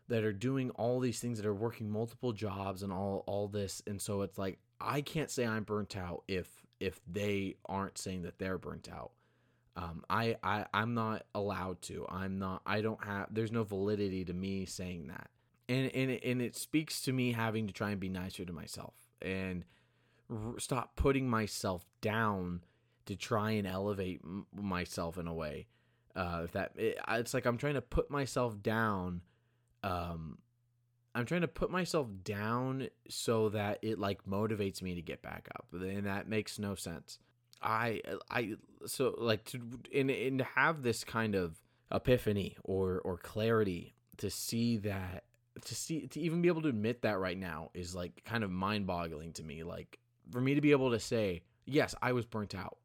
[0.07, 3.83] that are doing all these things that are working multiple jobs and all all this
[3.85, 6.47] and so it's like I can't say I'm burnt out if
[6.79, 9.11] if they aren't saying that they're burnt out.
[9.75, 12.05] Um, I, I I'm not allowed to.
[12.09, 12.61] I'm not.
[12.65, 13.27] I don't have.
[13.31, 15.29] There's no validity to me saying that,
[15.69, 18.93] and and and it speaks to me having to try and be nicer to myself
[19.21, 19.63] and
[20.29, 22.61] r- stop putting myself down
[23.05, 25.67] to try and elevate m- myself in a way.
[26.15, 29.21] Uh, if that it, it's like I'm trying to put myself down.
[29.83, 30.37] Um,
[31.15, 35.47] I'm trying to put myself down so that it like motivates me to get back
[35.55, 37.19] up, and that makes no sense.
[37.61, 39.61] I I so like to
[39.93, 41.59] and and to have this kind of
[41.91, 45.23] epiphany or or clarity to see that
[45.65, 48.49] to see to even be able to admit that right now is like kind of
[48.49, 49.99] mind-boggling to me like
[50.31, 52.77] for me to be able to say yes I was burnt out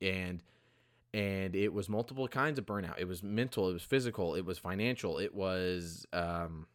[0.00, 0.42] and
[1.14, 2.98] and it was multiple kinds of burnout.
[2.98, 6.66] It was mental, it was physical, it was financial, it was um,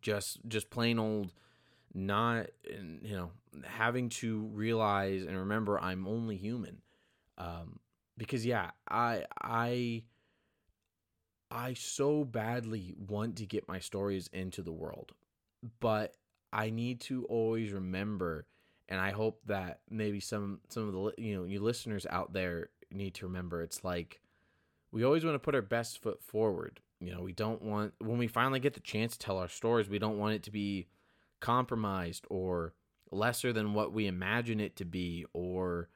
[0.00, 1.32] just just plain old
[1.94, 3.30] not you know
[3.64, 6.78] having to realize and remember I'm only human.
[7.36, 7.78] Um,
[8.16, 10.02] because yeah, I I
[11.50, 15.12] I so badly want to get my stories into the world,
[15.80, 16.14] but
[16.52, 18.46] I need to always remember
[18.88, 22.70] and I hope that maybe some some of the you know you listeners out there
[22.90, 24.20] need to remember it's like
[24.90, 26.80] we always want to put our best foot forward.
[27.00, 29.88] You know, we don't want when we finally get the chance to tell our stories,
[29.88, 30.88] we don't want it to be
[31.40, 32.74] compromised or
[33.10, 35.88] lesser than what we imagine it to be or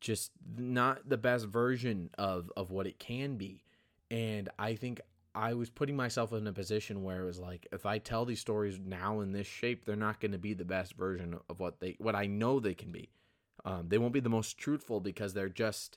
[0.00, 3.64] just not the best version of of what it can be.
[4.10, 5.00] And I think
[5.34, 8.40] I was putting myself in a position where it was like, if I tell these
[8.40, 11.80] stories now in this shape, they're not going to be the best version of what
[11.80, 13.10] they, what I know they can be.
[13.64, 15.96] Um, they won't be the most truthful because they're just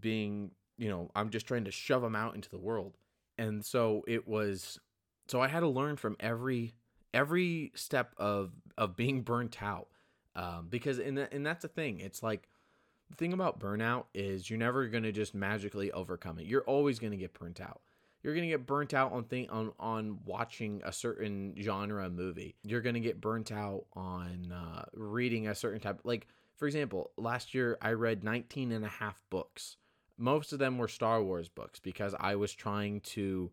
[0.00, 2.96] being, you know, I'm just trying to shove them out into the world.
[3.38, 4.80] And so it was,
[5.28, 6.74] so I had to learn from every,
[7.14, 9.88] every step of, of being burnt out.
[10.36, 12.00] Um, because, and, and that's the thing.
[12.00, 12.48] It's like,
[13.10, 16.46] the thing about burnout is you're never going to just magically overcome it.
[16.46, 17.80] You're always going to get burnt out
[18.24, 22.56] you're gonna get burnt out on thing on on watching a certain genre movie.
[22.64, 26.00] You're gonna get burnt out on uh, reading a certain type.
[26.04, 29.76] Like for example, last year I read 19 and a half books.
[30.16, 33.50] Most of them were Star Wars books because I was trying to.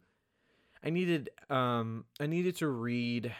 [0.81, 3.33] I needed um I needed to read.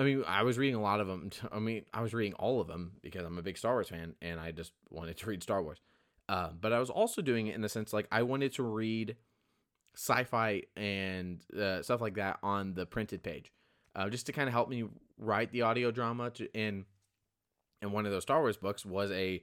[0.00, 1.28] I mean, I was reading a lot of them.
[1.52, 4.14] I mean, I was reading all of them because I'm a big Star Wars fan
[4.22, 5.78] and I just wanted to read Star Wars.
[6.26, 9.16] Uh, but I was also doing it in the sense like I wanted to read
[9.94, 13.52] sci-fi and uh, stuff like that on the printed page,
[13.94, 14.84] uh, just to kind of help me
[15.18, 16.30] write the audio drama.
[16.30, 16.86] To in
[17.82, 19.42] and one of those Star Wars books was a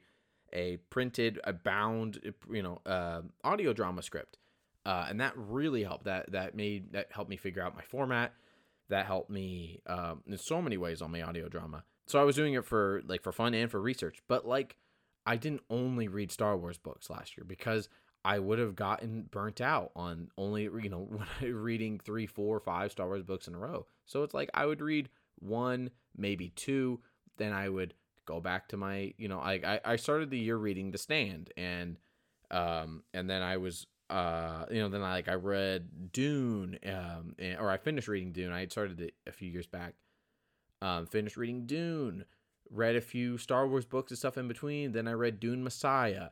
[0.54, 4.38] a printed, a bound, you know, uh, audio drama script,
[4.86, 6.06] uh, and that really helped.
[6.06, 8.34] That that made that helped me figure out my format.
[8.90, 11.84] That helped me um, in so many ways on my audio drama.
[12.06, 14.78] So I was doing it for like for fun and for research, but like
[15.26, 17.90] I didn't only read Star Wars books last year because
[18.24, 21.10] I would have gotten burnt out on only you know
[21.42, 23.86] reading three, four, five Star Wars books in a row.
[24.06, 27.02] So it's like I would read one, maybe two,
[27.38, 27.94] then I would
[28.26, 31.98] go back to my you know I I started the year reading The Stand and
[32.52, 37.36] um and then I was uh you know then I like I read Dune um
[37.38, 38.52] and, or I finished reading Dune.
[38.52, 39.96] I had started it a few years back.
[40.82, 42.26] Um finished reading Dune,
[42.70, 44.92] read a few Star Wars books and stuff in between.
[44.92, 46.30] Then I read Dune Messiah.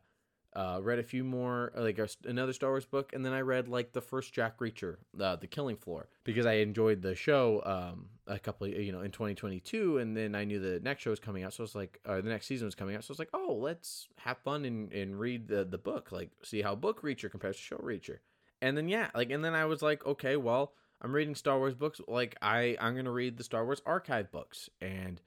[0.55, 3.67] Uh, read a few more, like a, another Star Wars book, and then I read
[3.67, 8.05] like the first Jack Reacher, uh, The Killing Floor, because I enjoyed the show um,
[8.25, 11.19] a couple, of, you know, in 2022, and then I knew the next show was
[11.19, 13.13] coming out, so I was like, or the next season was coming out, so I
[13.13, 16.73] was like, oh, let's have fun and, and read the the book, like see how
[16.73, 18.19] book Reacher compares to show Reacher,
[18.61, 21.75] and then yeah, like, and then I was like, okay, well, I'm reading Star Wars
[21.75, 25.19] books, like I I'm gonna read the Star Wars archive books, and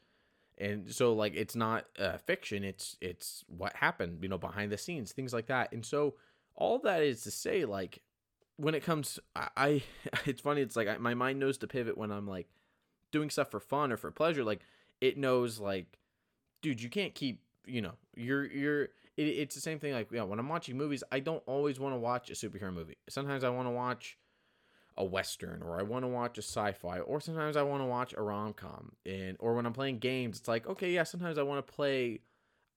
[0.58, 4.78] and so like it's not uh, fiction it's it's what happened you know behind the
[4.78, 6.14] scenes things like that and so
[6.54, 8.02] all that is to say like
[8.56, 9.82] when it comes i, I
[10.26, 12.48] it's funny it's like I, my mind knows to pivot when i'm like
[13.10, 14.60] doing stuff for fun or for pleasure like
[15.00, 15.98] it knows like
[16.60, 18.88] dude you can't keep you know you're you're
[19.18, 19.92] it, it's the same thing.
[19.92, 22.96] Like, yeah, when I'm watching movies, I don't always want to watch a superhero movie.
[23.08, 24.16] Sometimes I want to watch
[24.98, 28.14] a western, or I want to watch a sci-fi, or sometimes I want to watch
[28.16, 28.92] a rom-com.
[29.06, 32.20] And or when I'm playing games, it's like, okay, yeah, sometimes I want to play.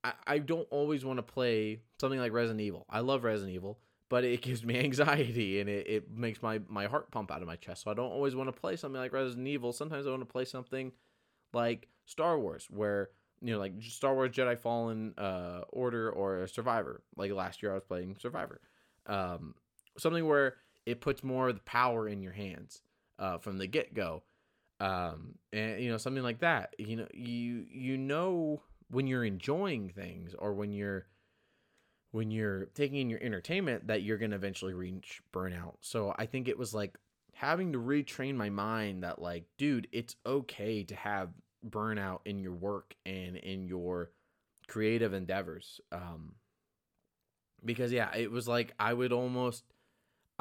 [0.03, 2.85] I, I don't always want to play something like Resident Evil.
[2.89, 6.85] I love Resident Evil, but it gives me anxiety and it, it makes my, my
[6.85, 7.83] heart pump out of my chest.
[7.83, 9.73] So I don't always want to play something like Resident Evil.
[9.73, 10.91] Sometimes I want to play something
[11.53, 13.09] like Star Wars, where
[13.41, 17.01] you know, like Star Wars Jedi Fallen uh, Order or Survivor.
[17.15, 18.61] Like last year, I was playing Survivor.
[19.07, 19.55] Um,
[19.97, 20.55] something where
[20.85, 22.81] it puts more of the power in your hands
[23.19, 24.23] uh, from the get go,
[24.79, 26.75] um, and you know something like that.
[26.77, 31.05] You know, you you know when you're enjoying things or when you're
[32.11, 35.75] when you're taking in your entertainment that you're going to eventually reach burnout.
[35.79, 36.97] So I think it was like
[37.33, 41.29] having to retrain my mind that like, dude, it's okay to have
[41.67, 44.11] burnout in your work and in your
[44.67, 45.79] creative endeavors.
[45.91, 46.35] Um,
[47.63, 49.63] because yeah, it was like I would almost,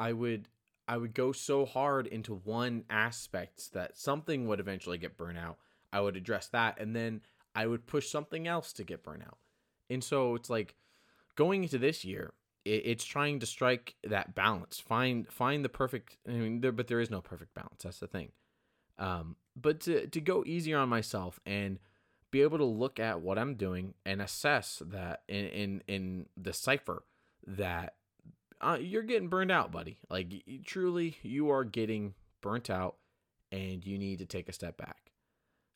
[0.01, 0.47] I would,
[0.87, 5.59] I would go so hard into one aspect that something would eventually get burnt out.
[5.93, 7.21] I would address that, and then
[7.53, 9.37] I would push something else to get burnt out.
[9.91, 10.73] And so it's like
[11.35, 12.33] going into this year,
[12.65, 16.17] it, it's trying to strike that balance, find find the perfect.
[16.27, 17.83] I mean, there, but there is no perfect balance.
[17.83, 18.31] That's the thing.
[18.97, 21.77] Um, but to to go easier on myself and
[22.31, 27.03] be able to look at what I'm doing and assess that in in, in decipher
[27.45, 27.95] that
[28.61, 29.97] uh, you're getting burned out, buddy.
[30.09, 30.33] Like
[30.65, 32.95] truly, you are getting burnt out,
[33.51, 35.11] and you need to take a step back.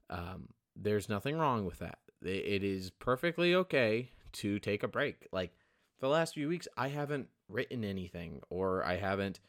[0.10, 2.00] Um, there's nothing wrong with that.
[2.22, 5.28] It is perfectly okay to take a break.
[5.32, 5.52] Like
[6.00, 9.40] the last few weeks, I haven't written anything, or I haven't,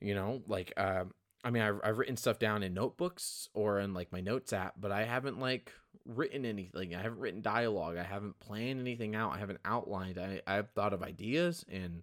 [0.00, 1.12] you know, like um,
[1.44, 4.74] I mean, I've, I've written stuff down in notebooks or in like my notes app,
[4.80, 5.72] but I haven't like
[6.06, 6.94] written anything.
[6.94, 7.96] I haven't written dialogue.
[7.96, 9.32] I haven't planned anything out.
[9.32, 10.18] I haven't outlined.
[10.18, 12.02] I, I've thought of ideas and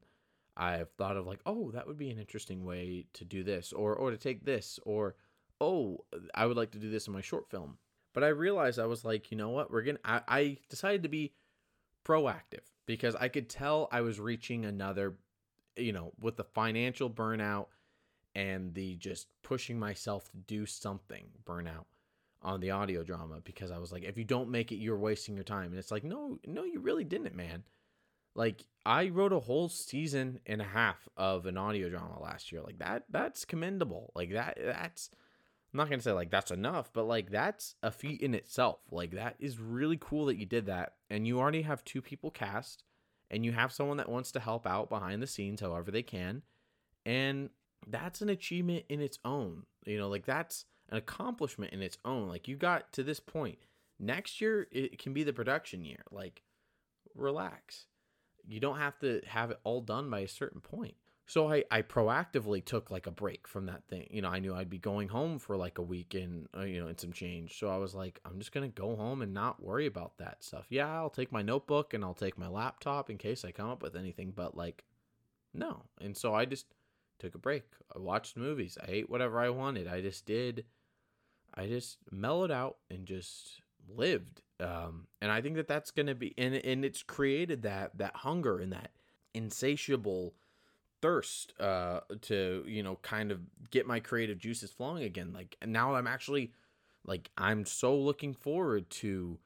[0.60, 3.96] I've thought of like, oh, that would be an interesting way to do this or,
[3.96, 5.16] or to take this or,
[5.62, 6.00] oh,
[6.36, 7.78] I would like to do this in my short film.
[8.14, 9.72] But I realized I was like, you know what?
[9.72, 11.32] We're going to, I decided to be
[12.06, 15.16] proactive because I could tell I was reaching another,
[15.78, 17.68] you know, with the financial burnout
[18.36, 21.86] and the just pushing myself to do something burnout
[22.42, 25.36] on the audio drama because I was like, if you don't make it, you're wasting
[25.36, 25.72] your time.
[25.72, 27.64] And it's like, no, no, you really didn't, man.
[28.40, 32.62] Like I wrote a whole season and a half of an audio drama last year.
[32.62, 34.14] Like that, that's commendable.
[34.16, 35.10] Like that, that's.
[35.74, 38.80] I'm not gonna say like that's enough, but like that's a feat in itself.
[38.92, 42.32] Like that is really cool that you did that, and you already have two people
[42.32, 42.86] cast,
[43.30, 46.42] and you have someone that wants to help out behind the scenes however they can,
[47.06, 47.50] and
[47.88, 49.64] that's an achievement in its own.
[49.86, 52.30] You know, like that's an accomplishment in its own.
[52.30, 53.60] Like you got to this point.
[54.00, 56.06] Next year it can be the production year.
[56.10, 56.42] Like
[57.14, 57.86] relax.
[58.48, 60.96] You don't have to have it all done by a certain point.
[61.26, 64.08] So I, I proactively took like a break from that thing.
[64.10, 66.82] You know, I knew I'd be going home for like a week and uh, you
[66.82, 67.60] know, and some change.
[67.60, 70.44] So I was like, I'm just going to go home and not worry about that
[70.44, 70.66] stuff.
[70.70, 73.84] Yeah, I'll take my notebook and I'll take my laptop in case I come up
[73.84, 74.86] with anything, but like
[75.54, 75.84] no.
[76.02, 76.66] And so I just
[77.20, 77.64] took a break.
[77.96, 78.78] I watched movies.
[78.82, 79.88] I ate whatever I wanted.
[79.88, 80.66] I just did.
[81.54, 83.62] I just mellowed out and just
[83.96, 84.42] lived.
[84.60, 88.16] Um, and I think that that's going to be, and, and it's created that, that
[88.18, 88.92] hunger and that
[89.34, 90.34] insatiable
[91.02, 93.40] thirst, uh, to, you know, kind of
[93.72, 95.32] get my creative juices flowing again.
[95.34, 96.52] Like now I'm actually
[97.06, 99.40] like, I'm so looking forward to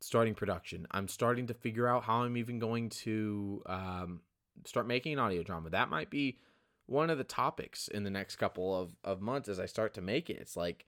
[0.00, 0.86] starting production.
[0.90, 4.20] I'm starting to figure out how I'm even going to, um,
[4.64, 5.68] start making an audio drama.
[5.70, 6.38] That might be
[6.86, 10.00] one of the topics in the next couple of, of months as I start to
[10.00, 10.38] make it.
[10.40, 10.86] It's like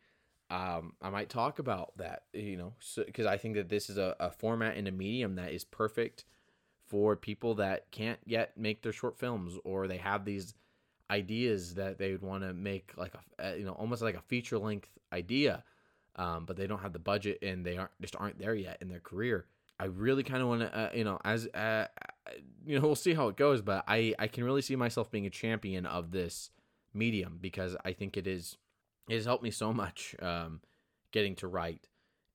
[0.50, 3.98] um, I might talk about that, you know, because so, I think that this is
[3.98, 6.24] a, a format and a medium that is perfect
[6.86, 10.54] for people that can't yet make their short films or they have these
[11.10, 14.58] ideas that they would want to make like a you know almost like a feature
[14.58, 15.62] length idea
[16.16, 18.88] um, but they don't have the budget and they aren't just aren't there yet in
[18.88, 19.46] their career.
[19.78, 21.86] I really kind of want to uh, you know as uh,
[22.64, 25.26] you know, we'll see how it goes, but I I can really see myself being
[25.26, 26.50] a champion of this
[26.94, 28.56] medium because I think it is
[29.08, 30.60] it has helped me so much um,
[31.12, 31.88] getting to write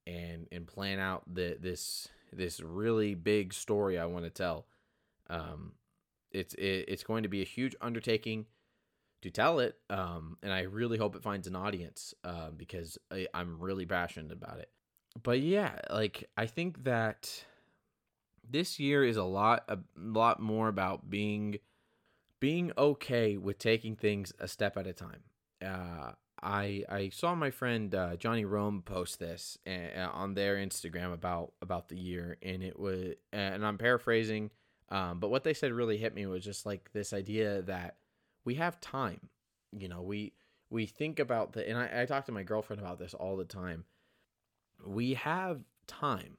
[0.08, 4.66] and and plan out the this this really big story I want to tell.
[5.30, 5.74] Um,
[6.32, 8.46] it's it, it's going to be a huge undertaking
[9.22, 13.28] to tell it, um, and I really hope it finds an audience uh, because I,
[13.34, 14.70] I'm really passionate about it.
[15.22, 17.44] But yeah, like I think that
[18.50, 21.58] this year is a lot a lot more about being
[22.40, 25.24] being okay with taking things a step at a time.
[25.64, 26.14] Uh,
[26.44, 31.90] I I saw my friend uh, Johnny Rome post this on their Instagram about about
[31.90, 34.52] the year, and it was and I'm paraphrasing.
[34.90, 37.98] Um, but what they said really hit me was just like this idea that
[38.44, 39.30] we have time.
[39.72, 40.34] You know, we
[40.70, 43.46] we think about the and I, I talk to my girlfriend about this all the
[43.46, 43.86] time.
[44.86, 46.38] We have time.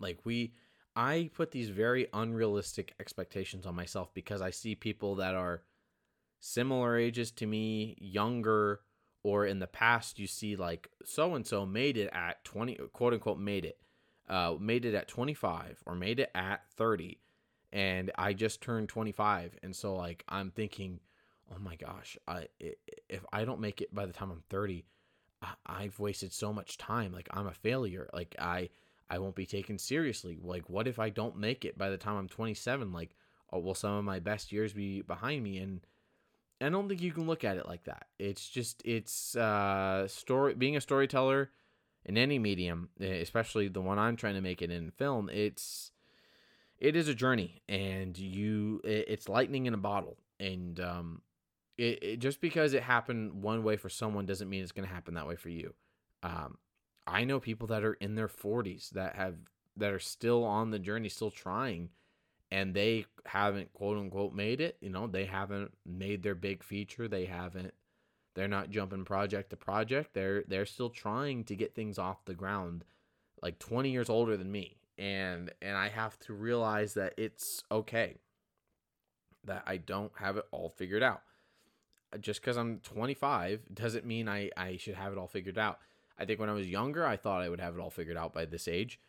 [0.00, 0.52] Like we
[0.96, 5.62] I put these very unrealistic expectations on myself because I see people that are
[6.40, 8.80] similar ages to me, younger,
[9.24, 13.12] or in the past you see like so and so made it at 20 quote
[13.12, 13.78] unquote made it
[14.28, 17.18] uh made it at 25 or made it at 30
[17.72, 21.00] and I just turned 25 and so like I'm thinking
[21.52, 24.84] oh my gosh I if I don't make it by the time I'm 30
[25.66, 28.70] I've wasted so much time like I'm a failure like I
[29.10, 32.16] I won't be taken seriously like what if I don't make it by the time
[32.16, 33.16] I'm 27 like
[33.54, 35.58] oh, will some of my best years be behind me?
[35.58, 35.80] And
[36.64, 38.06] I don't think you can look at it like that.
[38.18, 41.50] It's just it's uh story being a storyteller
[42.04, 45.28] in any medium, especially the one I'm trying to make it in film.
[45.30, 45.90] It's
[46.78, 51.22] it is a journey, and you it's lightning in a bottle, and um,
[51.78, 54.94] it, it just because it happened one way for someone doesn't mean it's going to
[54.94, 55.74] happen that way for you.
[56.22, 56.58] Um,
[57.06, 59.36] I know people that are in their 40s that have
[59.76, 61.90] that are still on the journey, still trying
[62.54, 64.76] and they haven't quote unquote made it.
[64.80, 67.08] You know, they haven't made their big feature.
[67.08, 67.74] They haven't.
[68.36, 70.14] They're not jumping project to project.
[70.14, 72.84] They're they're still trying to get things off the ground.
[73.42, 78.18] Like 20 years older than me, and and I have to realize that it's okay.
[79.42, 81.22] That I don't have it all figured out.
[82.20, 85.80] Just because I'm 25 doesn't mean I I should have it all figured out.
[86.16, 88.32] I think when I was younger, I thought I would have it all figured out
[88.32, 89.00] by this age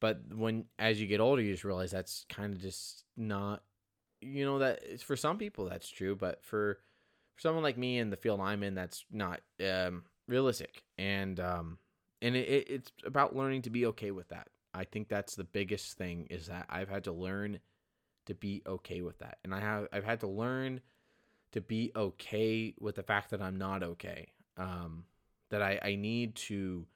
[0.00, 3.62] but when as you get older, you just realize that's kind of just not,
[4.20, 6.78] you know, that it's for some people that's true, but for
[7.34, 10.82] for someone like me in the field I'm in, that's not um, realistic.
[10.98, 11.78] And um,
[12.22, 14.48] and it, it's about learning to be okay with that.
[14.74, 17.58] I think that's the biggest thing is that I've had to learn
[18.26, 20.80] to be okay with that, and I have I've had to learn
[21.52, 24.32] to be okay with the fact that I'm not okay.
[24.56, 25.04] Um,
[25.50, 26.86] that I I need to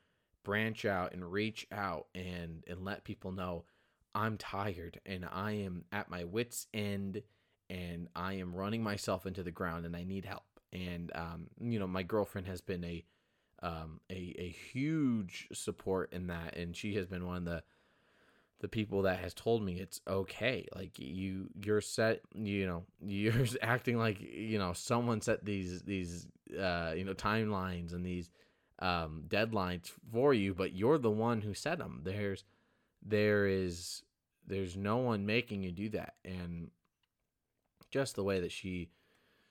[0.44, 3.64] branch out and reach out and and let people know
[4.14, 7.22] I'm tired and I am at my wits end
[7.70, 10.44] and I am running myself into the ground and I need help.
[10.72, 13.04] And um, you know, my girlfriend has been a
[13.62, 17.62] um, a a huge support in that, and she has been one of the
[18.60, 20.66] the people that has told me it's okay.
[20.74, 22.20] Like you, you're set.
[22.34, 26.26] You know, you're acting like you know someone set these these
[26.58, 28.30] uh, you know timelines and these
[28.82, 32.00] um, deadlines for you, but you're the one who set them.
[32.04, 32.44] There's
[33.00, 34.02] there is
[34.46, 36.70] there's no one making you do that, and
[37.90, 38.90] just the way that she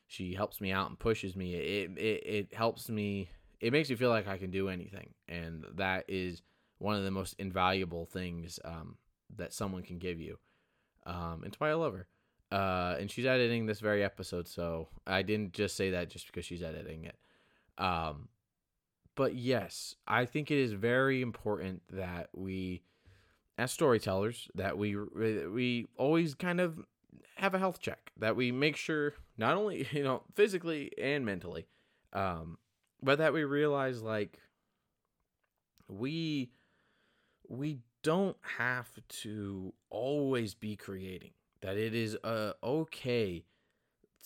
[0.06, 3.30] she helps me out and pushes me, it it, it helps me.
[3.62, 6.42] It makes me feel like I can do anything, and that is
[6.80, 8.98] one of the most invaluable things um,
[9.38, 10.38] that someone can give you.
[11.06, 12.08] Um, it's why I love her.
[12.52, 16.44] Uh, and she's editing this very episode, so I didn't just say that just because
[16.44, 17.16] she's editing it.
[17.78, 18.28] Um,
[19.16, 22.84] but yes, I think it is very important that we,
[23.58, 26.80] as storytellers, that we we always kind of
[27.36, 28.12] have a health check.
[28.18, 31.68] That we make sure not only you know physically and mentally,
[32.14, 32.58] um,
[33.02, 34.40] but that we realize like
[35.88, 36.52] we
[37.48, 41.32] we don't have to always be creating.
[41.62, 43.46] That it is uh, okay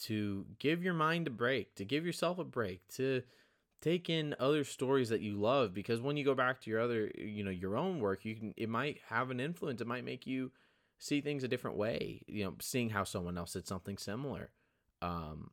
[0.03, 3.23] to give your mind a break, to give yourself a break, to
[3.81, 7.11] take in other stories that you love because when you go back to your other
[7.15, 9.81] you know your own work you can it might have an influence.
[9.81, 10.51] It might make you
[10.97, 14.51] see things a different way you know seeing how someone else did something similar.
[15.01, 15.51] Um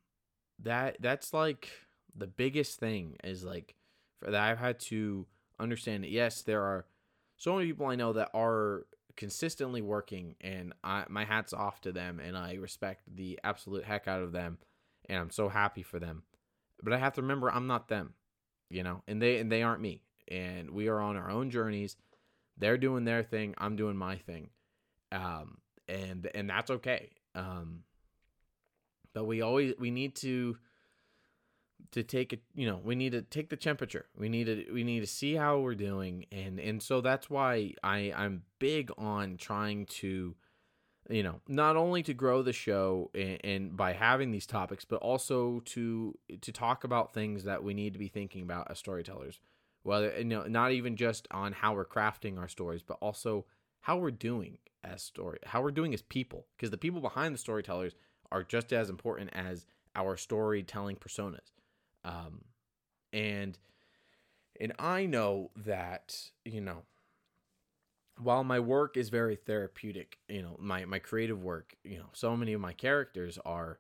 [0.60, 1.68] that that's like
[2.14, 3.74] the biggest thing is like
[4.18, 5.26] for that I've had to
[5.58, 6.86] understand that yes there are
[7.36, 11.92] so many people I know that are consistently working and I my hats off to
[11.92, 14.58] them and I respect the absolute heck out of them
[15.08, 16.22] and I'm so happy for them
[16.83, 18.14] but I have to remember I'm not them
[18.72, 20.03] you know, and they and they aren't me.
[20.28, 21.97] And we are on our own journeys.
[22.57, 23.55] They're doing their thing.
[23.59, 24.49] I'm doing my thing.
[25.12, 25.59] Um,
[25.89, 27.11] and and that's okay.
[27.35, 27.80] Um,
[29.12, 30.57] but we always we need to
[31.91, 34.85] to take it you know we need to take the temperature we need to we
[34.85, 39.37] need to see how we're doing and and so that's why i i'm big on
[39.37, 40.35] trying to
[41.11, 44.96] you know not only to grow the show and, and, by having these topics but
[44.96, 49.40] also to to talk about things that we need to be thinking about as storytellers.
[49.82, 53.46] Whether you know not even just on how we're crafting our stories but also
[53.80, 56.46] how we're doing as story how we're doing as people.
[56.57, 57.94] Because the people behind the storytellers
[58.30, 61.53] are just as important as our storytelling personas.
[62.05, 62.42] Um
[63.12, 63.59] and
[64.61, 66.82] and i know that you know
[68.22, 72.36] while my work is very therapeutic, you know, my my creative work, you know, so
[72.36, 73.78] many of my characters are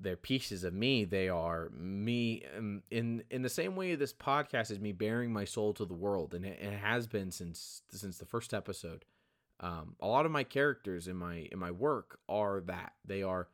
[0.00, 1.04] they're pieces of me.
[1.04, 5.44] They are me um, in in the same way this podcast is me bearing my
[5.44, 9.04] soul to the world, and it, it has been since since the first episode.
[9.60, 13.48] Um, a lot of my characters in my in my work are that they are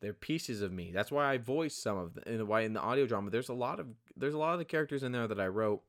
[0.00, 0.92] they're pieces of me.
[0.92, 2.24] That's why I voice some of them.
[2.26, 3.86] And why in the audio drama there's a lot of
[4.16, 5.82] there's a lot of the characters in there that I wrote.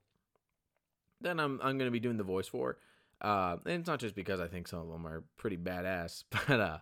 [1.20, 2.78] Then I'm I'm gonna be doing the voice for.
[3.20, 6.60] Uh, and it's not just because I think some of them are pretty badass, but
[6.60, 6.78] uh,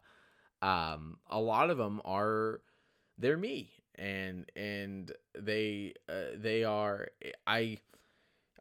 [0.64, 2.60] um, a lot of them are
[3.18, 7.08] they're me, and and they uh, they are
[7.46, 7.78] I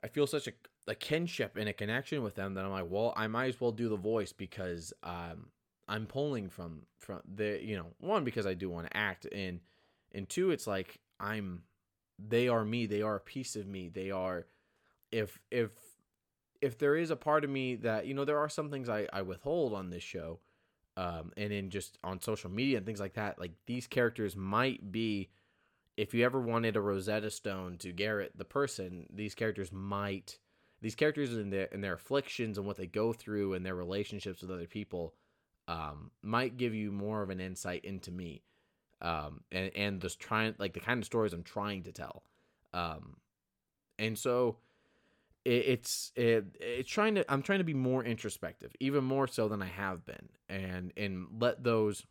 [0.04, 0.54] I feel such a
[0.88, 3.72] a kinship and a connection with them that I'm like, well, I might as well
[3.72, 5.48] do the voice because um
[5.88, 9.60] I'm pulling from from the you know one because I do want to act and
[10.14, 11.64] and two it's like I'm
[12.18, 14.46] they are me they are a piece of me they are
[15.12, 15.72] if if
[16.62, 19.08] if there is a part of me that you know there are some things I
[19.12, 20.40] I withhold on this show
[20.98, 24.92] um and in just on social media and things like that like these characters might
[24.92, 25.30] be
[25.98, 30.40] if you ever wanted a Rosetta Stone to Garrett the person these characters might
[30.82, 34.42] these characters and their and their afflictions and what they go through and their relationships
[34.42, 35.14] with other people
[35.68, 38.44] um, might give you more of an insight into me
[39.02, 42.24] um, and and just trying like the kind of stories I'm trying to tell
[42.74, 43.18] um,
[43.98, 44.58] and so
[45.46, 49.62] it's it, it's trying to I'm trying to be more introspective even more so than
[49.62, 52.04] I have been and and let those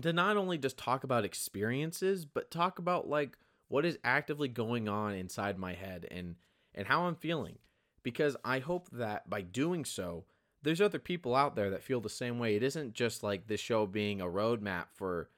[0.00, 3.36] to not only just talk about experiences but talk about like
[3.68, 6.36] what is actively going on inside my head and
[6.74, 7.58] and how I'm feeling.
[8.02, 10.24] Because I hope that by doing so,
[10.62, 12.54] there's other people out there that feel the same way.
[12.54, 15.30] It isn't just like this show being a roadmap for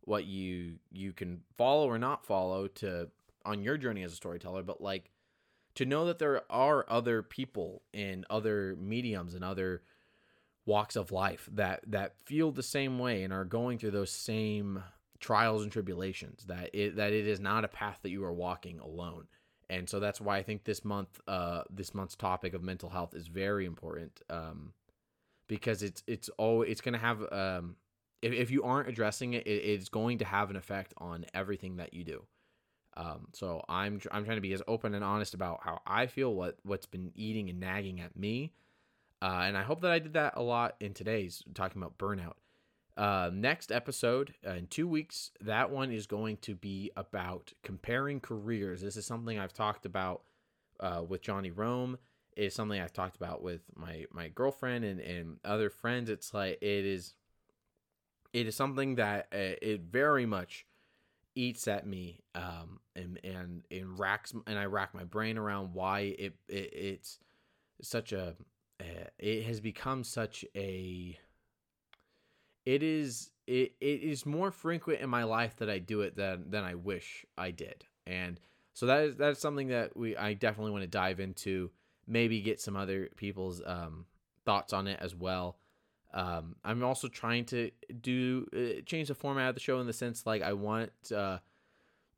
[0.00, 3.08] what you you can follow or not follow to
[3.44, 5.10] on your journey as a storyteller, but like
[5.76, 9.82] to know that there are other people in other mediums and other
[10.66, 14.82] walks of life that that feel the same way and are going through those same
[15.20, 18.80] trials and tribulations that it that it is not a path that you are walking
[18.80, 19.26] alone
[19.68, 23.14] and so that's why I think this month, uh, this month's topic of mental health
[23.14, 24.72] is very important, um,
[25.48, 27.76] because it's it's all it's going to have um,
[28.22, 31.76] if if you aren't addressing it, it, it's going to have an effect on everything
[31.76, 32.22] that you do.
[32.96, 36.34] Um, so I'm I'm trying to be as open and honest about how I feel,
[36.34, 38.52] what what's been eating and nagging at me,
[39.20, 42.34] uh, and I hope that I did that a lot in today's talking about burnout.
[42.96, 48.20] Uh, next episode uh, in two weeks, that one is going to be about comparing
[48.20, 48.80] careers.
[48.80, 50.22] This is something I've talked about
[50.80, 51.98] uh, with Johnny Rome.
[52.34, 56.08] It's something I've talked about with my my girlfriend and, and other friends.
[56.08, 57.14] It's like it is,
[58.32, 60.64] it is something that uh, it very much
[61.36, 66.14] eats at me, um, and and and racks and I rack my brain around why
[66.18, 67.18] it, it it's
[67.80, 68.34] such a
[68.80, 71.16] uh, it has become such a
[72.64, 76.50] it is it, it is more frequent in my life that I do it than
[76.50, 77.84] than I wish I did.
[78.06, 78.40] And
[78.74, 81.70] so that is that's something that we I definitely want to dive into,
[82.06, 84.06] maybe get some other people's um,
[84.44, 85.58] thoughts on it as well.
[86.12, 89.92] Um, I'm also trying to do uh, change the format of the show in the
[89.92, 91.38] sense like I want uh,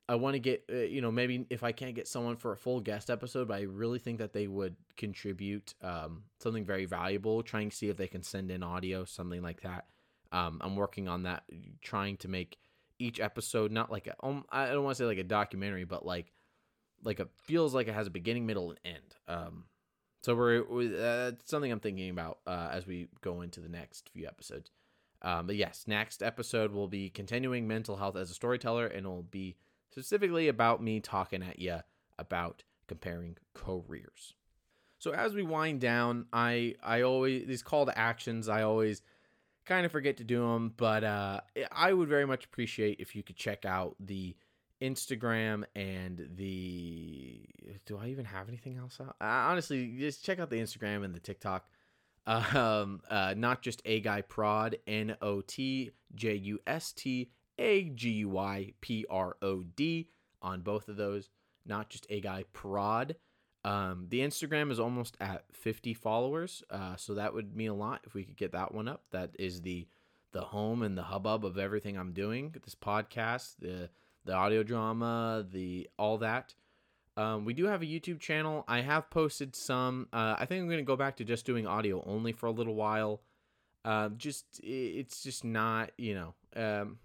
[0.08, 2.56] I want to get uh, you know maybe if I can't get someone for a
[2.56, 7.42] full guest episode, but I really think that they would contribute um, something very valuable.
[7.42, 9.86] Trying to see if they can send in audio, something like that.
[10.30, 11.44] Um, I'm working on that,
[11.82, 12.58] trying to make
[12.98, 16.04] each episode not like a, um, I don't want to say like a documentary, but
[16.04, 16.32] like
[17.02, 19.16] like it feels like it has a beginning, middle, and end.
[19.28, 19.64] Um,
[20.22, 20.64] so we're,
[21.00, 24.70] uh, something I'm thinking about uh, as we go into the next few episodes.
[25.22, 29.22] Um, but yes, next episode will be continuing mental health as a storyteller, and it'll
[29.22, 29.56] be
[29.90, 31.78] specifically about me talking at you
[32.18, 34.34] about comparing careers.
[34.98, 38.48] So as we wind down, I I always these call to actions.
[38.48, 39.02] I always
[39.64, 41.40] kind of forget to do them, but uh,
[41.70, 44.34] I would very much appreciate if you could check out the
[44.80, 47.40] Instagram and the.
[47.86, 49.16] Do I even have anything else out?
[49.20, 51.66] Uh, honestly, just check out the Instagram and the TikTok.
[52.26, 57.84] Um, uh, not just a guy prod, N O T J U S T A
[57.84, 60.08] G U Y P R O D
[60.42, 61.30] on both of those.
[61.66, 63.16] Not just a guy prod.
[63.64, 68.00] Um, the Instagram is almost at 50 followers, uh, so that would mean a lot
[68.06, 69.02] if we could get that one up.
[69.10, 69.86] That is the
[70.32, 72.54] the home and the hubbub of everything I'm doing.
[72.62, 73.90] This podcast, the
[74.28, 76.54] the audio drama, the all that.
[77.16, 78.64] Um, we do have a YouTube channel.
[78.68, 80.06] I have posted some.
[80.12, 82.52] Uh, I think I'm going to go back to just doing audio only for a
[82.52, 83.22] little while.
[83.84, 86.98] Uh, just it's just not you know um,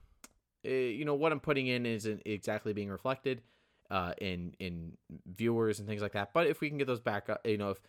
[0.63, 3.41] it, you know what I'm putting in isn't exactly being reflected
[3.89, 6.33] uh, in in viewers and things like that.
[6.33, 7.79] But if we can get those back up, you know, if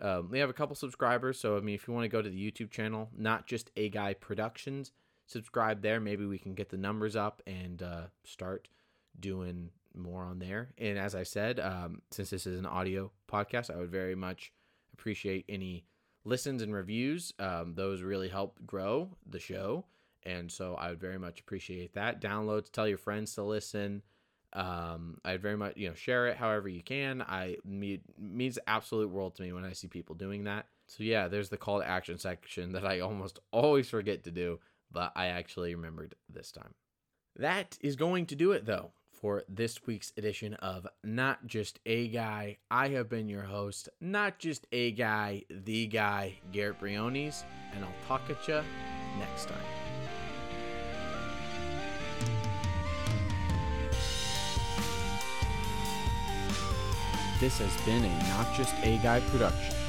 [0.00, 2.28] Um, we have a couple subscribers, so I mean, if you want to go to
[2.28, 4.92] the YouTube channel, not just a guy productions,
[5.26, 6.00] subscribe there.
[6.00, 8.68] Maybe we can get the numbers up and uh, start
[9.18, 10.70] doing more on there.
[10.78, 14.52] And as I said, um, since this is an audio podcast, I would very much
[14.92, 15.84] appreciate any
[16.24, 17.32] listens and reviews.
[17.38, 19.84] Um, those really help grow the show.
[20.24, 22.20] And so I would very much appreciate that.
[22.20, 24.02] Downloads, tell your friends to listen.
[24.54, 27.22] Um, I'd very much, you know, share it however you can.
[27.22, 30.66] I me, means absolute world to me when I see people doing that.
[30.86, 34.60] So yeah, there's the call to action section that I almost always forget to do,
[34.90, 36.74] but I actually remembered this time.
[37.36, 38.92] That is going to do it though
[39.24, 42.58] for this week's edition of Not Just a Guy.
[42.70, 47.42] I have been your host, not just a guy, the guy, Garrett Briones,
[47.74, 48.60] and I'll talk at you
[49.18, 49.56] next time.
[57.40, 59.83] This has been a Not Just a Guy production.